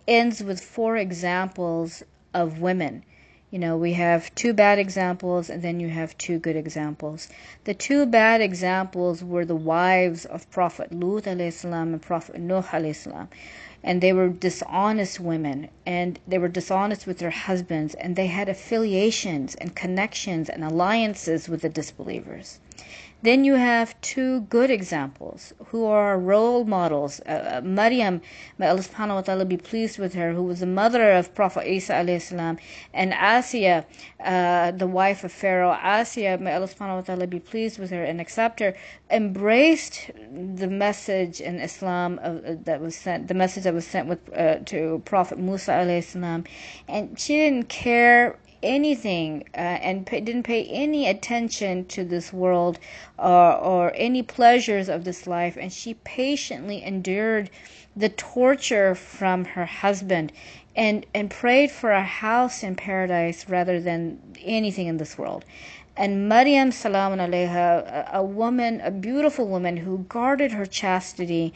ends 0.08 0.41
with 0.41 0.63
four 0.63 0.95
examples 0.95 2.04
of 2.34 2.60
women 2.60 3.04
you 3.49 3.60
know, 3.60 3.77
we 3.77 3.93
have 3.93 4.33
two 4.36 4.51
bad 4.51 4.77
examples 4.77 5.49
and 5.49 5.62
then 5.62 5.79
you 5.79 5.88
have 5.88 6.17
two 6.17 6.38
good 6.38 6.57
examples. 6.57 7.29
The 7.63 7.73
two 7.73 8.05
bad 8.05 8.41
examples 8.41 9.23
were 9.23 9.45
the 9.45 9.55
wives 9.55 10.25
of 10.25 10.51
Prophet 10.51 10.91
Lut 10.91 11.23
salam 11.53 11.93
and 11.93 12.01
Prophet 12.01 12.41
Nuh 12.41 12.62
salam. 12.91 13.29
And 13.81 14.01
they 14.01 14.12
were 14.12 14.27
dishonest 14.27 15.21
women 15.21 15.69
and 15.86 16.19
they 16.27 16.38
were 16.38 16.49
dishonest 16.49 17.07
with 17.07 17.19
their 17.19 17.29
husbands 17.29 17.95
and 17.95 18.17
they 18.17 18.27
had 18.27 18.49
affiliations 18.49 19.55
and 19.55 19.73
connections 19.73 20.49
and 20.49 20.62
alliances 20.62 21.47
with 21.47 21.62
the 21.62 21.69
disbelievers. 21.69 22.60
Then 23.23 23.43
you 23.43 23.56
have 23.56 23.99
two 24.01 24.41
good 24.41 24.69
examples 24.69 25.51
who 25.67 25.86
are 25.86 26.19
role 26.19 26.65
models. 26.65 27.19
Uh, 27.25 27.58
uh, 27.58 27.62
Maryam, 27.63 28.21
may 28.60 28.67
Allah 28.67 28.82
subhanahu 28.82 29.15
wa 29.15 29.21
ta'ala 29.21 29.45
be 29.45 29.58
pleased 29.58 29.97
with 29.97 30.13
her, 30.13 30.34
who 30.34 30.43
was 30.43 30.60
the 30.60 30.67
mother 30.67 31.13
of 31.13 31.34
Prophet 31.34 31.67
Isa 31.67 31.93
alayhi 31.93 32.21
salam, 32.21 32.60
and 32.93 33.13
Asiya, 33.13 33.86
uh, 34.23 34.69
the 34.71 34.86
wife 34.86 35.23
of 35.23 35.32
Pharaoh. 35.32 35.73
Asiya, 35.73 36.39
may 36.39 36.53
Allah 36.53 36.67
subhanahu 36.67 36.95
wa 36.97 37.01
ta'ala 37.01 37.25
be 37.25 37.39
pleased 37.39 37.80
with 37.80 37.89
her 37.89 38.03
and 38.03 38.21
accept 38.21 38.60
her, 38.60 38.75
embraced 39.10 40.12
the 40.56 40.67
message 40.67 41.41
in 41.41 41.60
Islam 41.60 42.19
of, 42.21 42.45
uh, 42.45 42.56
that 42.65 42.80
was 42.82 42.95
sent, 42.95 43.27
the 43.27 43.34
message 43.34 43.63
that 43.63 43.73
was 43.73 43.88
sent 43.88 44.08
with 44.08 44.19
uh, 44.38 44.58
to 44.65 45.01
Prophet 45.06 45.39
Musa 45.39 45.71
alayhi 45.71 46.03
salam, 46.03 46.43
and 46.88 47.19
she 47.19 47.36
didn't 47.36 47.67
care 47.67 48.38
anything 48.63 49.43
uh, 49.53 49.57
and 49.57 50.05
pay, 50.05 50.21
didn't 50.21 50.43
pay 50.43 50.65
any 50.65 51.07
attention 51.07 51.85
to 51.85 52.03
this 52.03 52.33
world 52.33 52.79
or, 53.17 53.53
or 53.55 53.91
any 53.95 54.23
pleasures 54.23 54.89
of 54.89 55.03
this 55.03 55.27
life, 55.27 55.57
and 55.59 55.71
she 55.71 55.93
patiently 56.03 56.83
endured 56.83 57.49
the 57.95 58.09
torture 58.09 58.93
from 58.93 59.45
her 59.45 59.65
husband 59.65 60.31
and, 60.75 61.05
and 61.15 61.31
prayed 61.31 61.71
for 61.71 61.91
a 61.91 62.03
house 62.03 62.63
in 62.63 62.75
paradise 62.75 63.49
rather 63.49 63.81
than 63.81 64.19
anything 64.43 64.87
in 64.87 64.97
this 64.97 65.17
world. 65.17 65.43
And 65.95 66.29
Maryam 66.29 66.71
salam 66.71 67.17
alayha, 67.17 68.11
a, 68.13 68.17
a 68.17 68.23
woman, 68.23 68.81
a 68.81 68.91
beautiful 68.91 69.47
woman 69.47 69.77
who 69.77 70.05
guarded 70.07 70.51
her 70.51 70.67
chastity, 70.67 71.55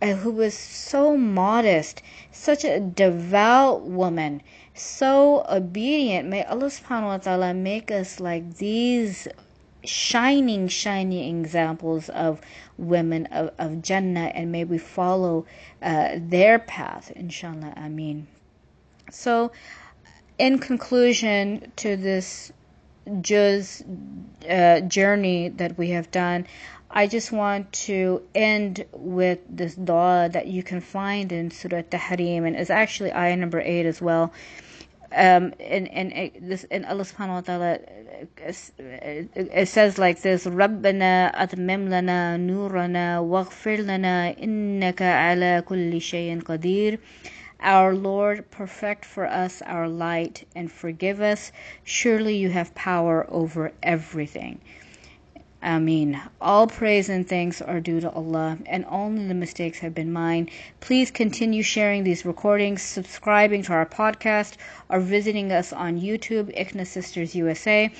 uh, 0.00 0.14
who 0.14 0.30
was 0.30 0.54
so 0.54 1.16
modest, 1.18 2.02
such 2.30 2.64
a 2.64 2.80
devout 2.80 3.82
woman, 3.82 4.40
so 4.74 5.44
obedient. 5.48 6.28
May 6.28 6.44
Allah 6.44 6.66
subhanahu 6.66 7.06
wa 7.06 7.18
ta'ala 7.18 7.54
make 7.54 7.90
us 7.90 8.20
like 8.20 8.56
these 8.56 9.28
shining, 9.84 10.68
shining 10.68 11.40
examples 11.40 12.08
of 12.10 12.40
women 12.78 13.26
of, 13.26 13.50
of 13.58 13.82
Jannah 13.82 14.32
and 14.34 14.52
may 14.52 14.64
we 14.64 14.78
follow 14.78 15.46
uh, 15.82 16.16
their 16.16 16.58
path, 16.58 17.10
inshallah. 17.14 17.74
Ameen. 17.76 18.26
So, 19.10 19.52
in 20.38 20.58
conclusion 20.58 21.72
to 21.76 21.96
this 21.96 22.52
just 23.20 23.84
uh, 24.48 24.80
journey 24.80 25.48
that 25.50 25.78
we 25.78 25.90
have 25.90 26.10
done, 26.10 26.46
I 26.90 27.06
just 27.06 27.32
want 27.32 27.72
to 27.88 28.22
end 28.34 28.84
with 28.92 29.38
this 29.48 29.74
dua 29.74 30.28
that 30.32 30.46
you 30.46 30.62
can 30.62 30.80
find 30.80 31.32
in 31.32 31.50
Surah 31.50 31.82
Tahrim, 31.82 32.46
and 32.46 32.54
it's 32.54 32.70
actually 32.70 33.12
ayah 33.12 33.36
number 33.36 33.60
eight 33.60 33.86
as 33.86 34.02
well. 34.02 34.32
Um, 35.14 35.52
and 35.60 35.88
and 35.88 36.32
this 36.40 36.64
and 36.70 36.86
Allah 36.86 37.04
Subhanahu 37.04 37.40
wa 37.40 37.44
Taala 37.44 37.80
uh, 37.80 39.60
it 39.60 39.68
says 39.68 39.98
like 39.98 40.22
this: 40.22 40.46
"Rabbana 40.46 41.32
atmim 41.34 41.88
lana 41.90 42.36
nurana 42.38 43.20
waghfir 43.20 43.86
lana 43.86 44.34
innaka 44.38 45.32
ala 45.32 45.62
kulli 45.62 46.00
shayin 46.00 46.42
qadir." 46.42 46.98
Our 47.62 47.94
Lord, 47.94 48.50
perfect 48.50 49.04
for 49.04 49.26
us 49.26 49.62
our 49.62 49.88
light 49.88 50.46
and 50.54 50.70
forgive 50.70 51.20
us. 51.20 51.52
Surely 51.84 52.36
you 52.36 52.50
have 52.50 52.74
power 52.74 53.26
over 53.30 53.72
everything. 53.82 54.60
Ameen. 55.64 56.20
All 56.40 56.66
praise 56.66 57.08
and 57.08 57.28
thanks 57.28 57.62
are 57.62 57.78
due 57.78 58.00
to 58.00 58.10
Allah, 58.10 58.58
and 58.66 58.84
only 58.88 59.28
the 59.28 59.34
mistakes 59.34 59.78
have 59.78 59.94
been 59.94 60.12
mine. 60.12 60.48
Please 60.80 61.12
continue 61.12 61.62
sharing 61.62 62.02
these 62.02 62.26
recordings, 62.26 62.82
subscribing 62.82 63.62
to 63.62 63.72
our 63.72 63.86
podcast, 63.86 64.56
or 64.88 64.98
visiting 64.98 65.52
us 65.52 65.72
on 65.72 66.00
YouTube, 66.00 66.52
ICNA 66.58 66.88
Sisters 66.88 67.36
USA. 67.36 67.92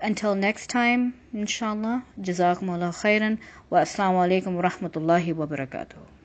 Until 0.00 0.34
next 0.34 0.70
time, 0.70 1.12
inshallah, 1.34 2.04
Jazakumullah 2.18 2.94
khairan 3.02 3.36
wa 3.68 3.80
assalamu 3.80 4.26
alaikum 4.26 4.54
wa 4.54 4.62
rahmatullahi 4.62 5.34
wa 5.34 5.44
barakatuh. 5.44 6.19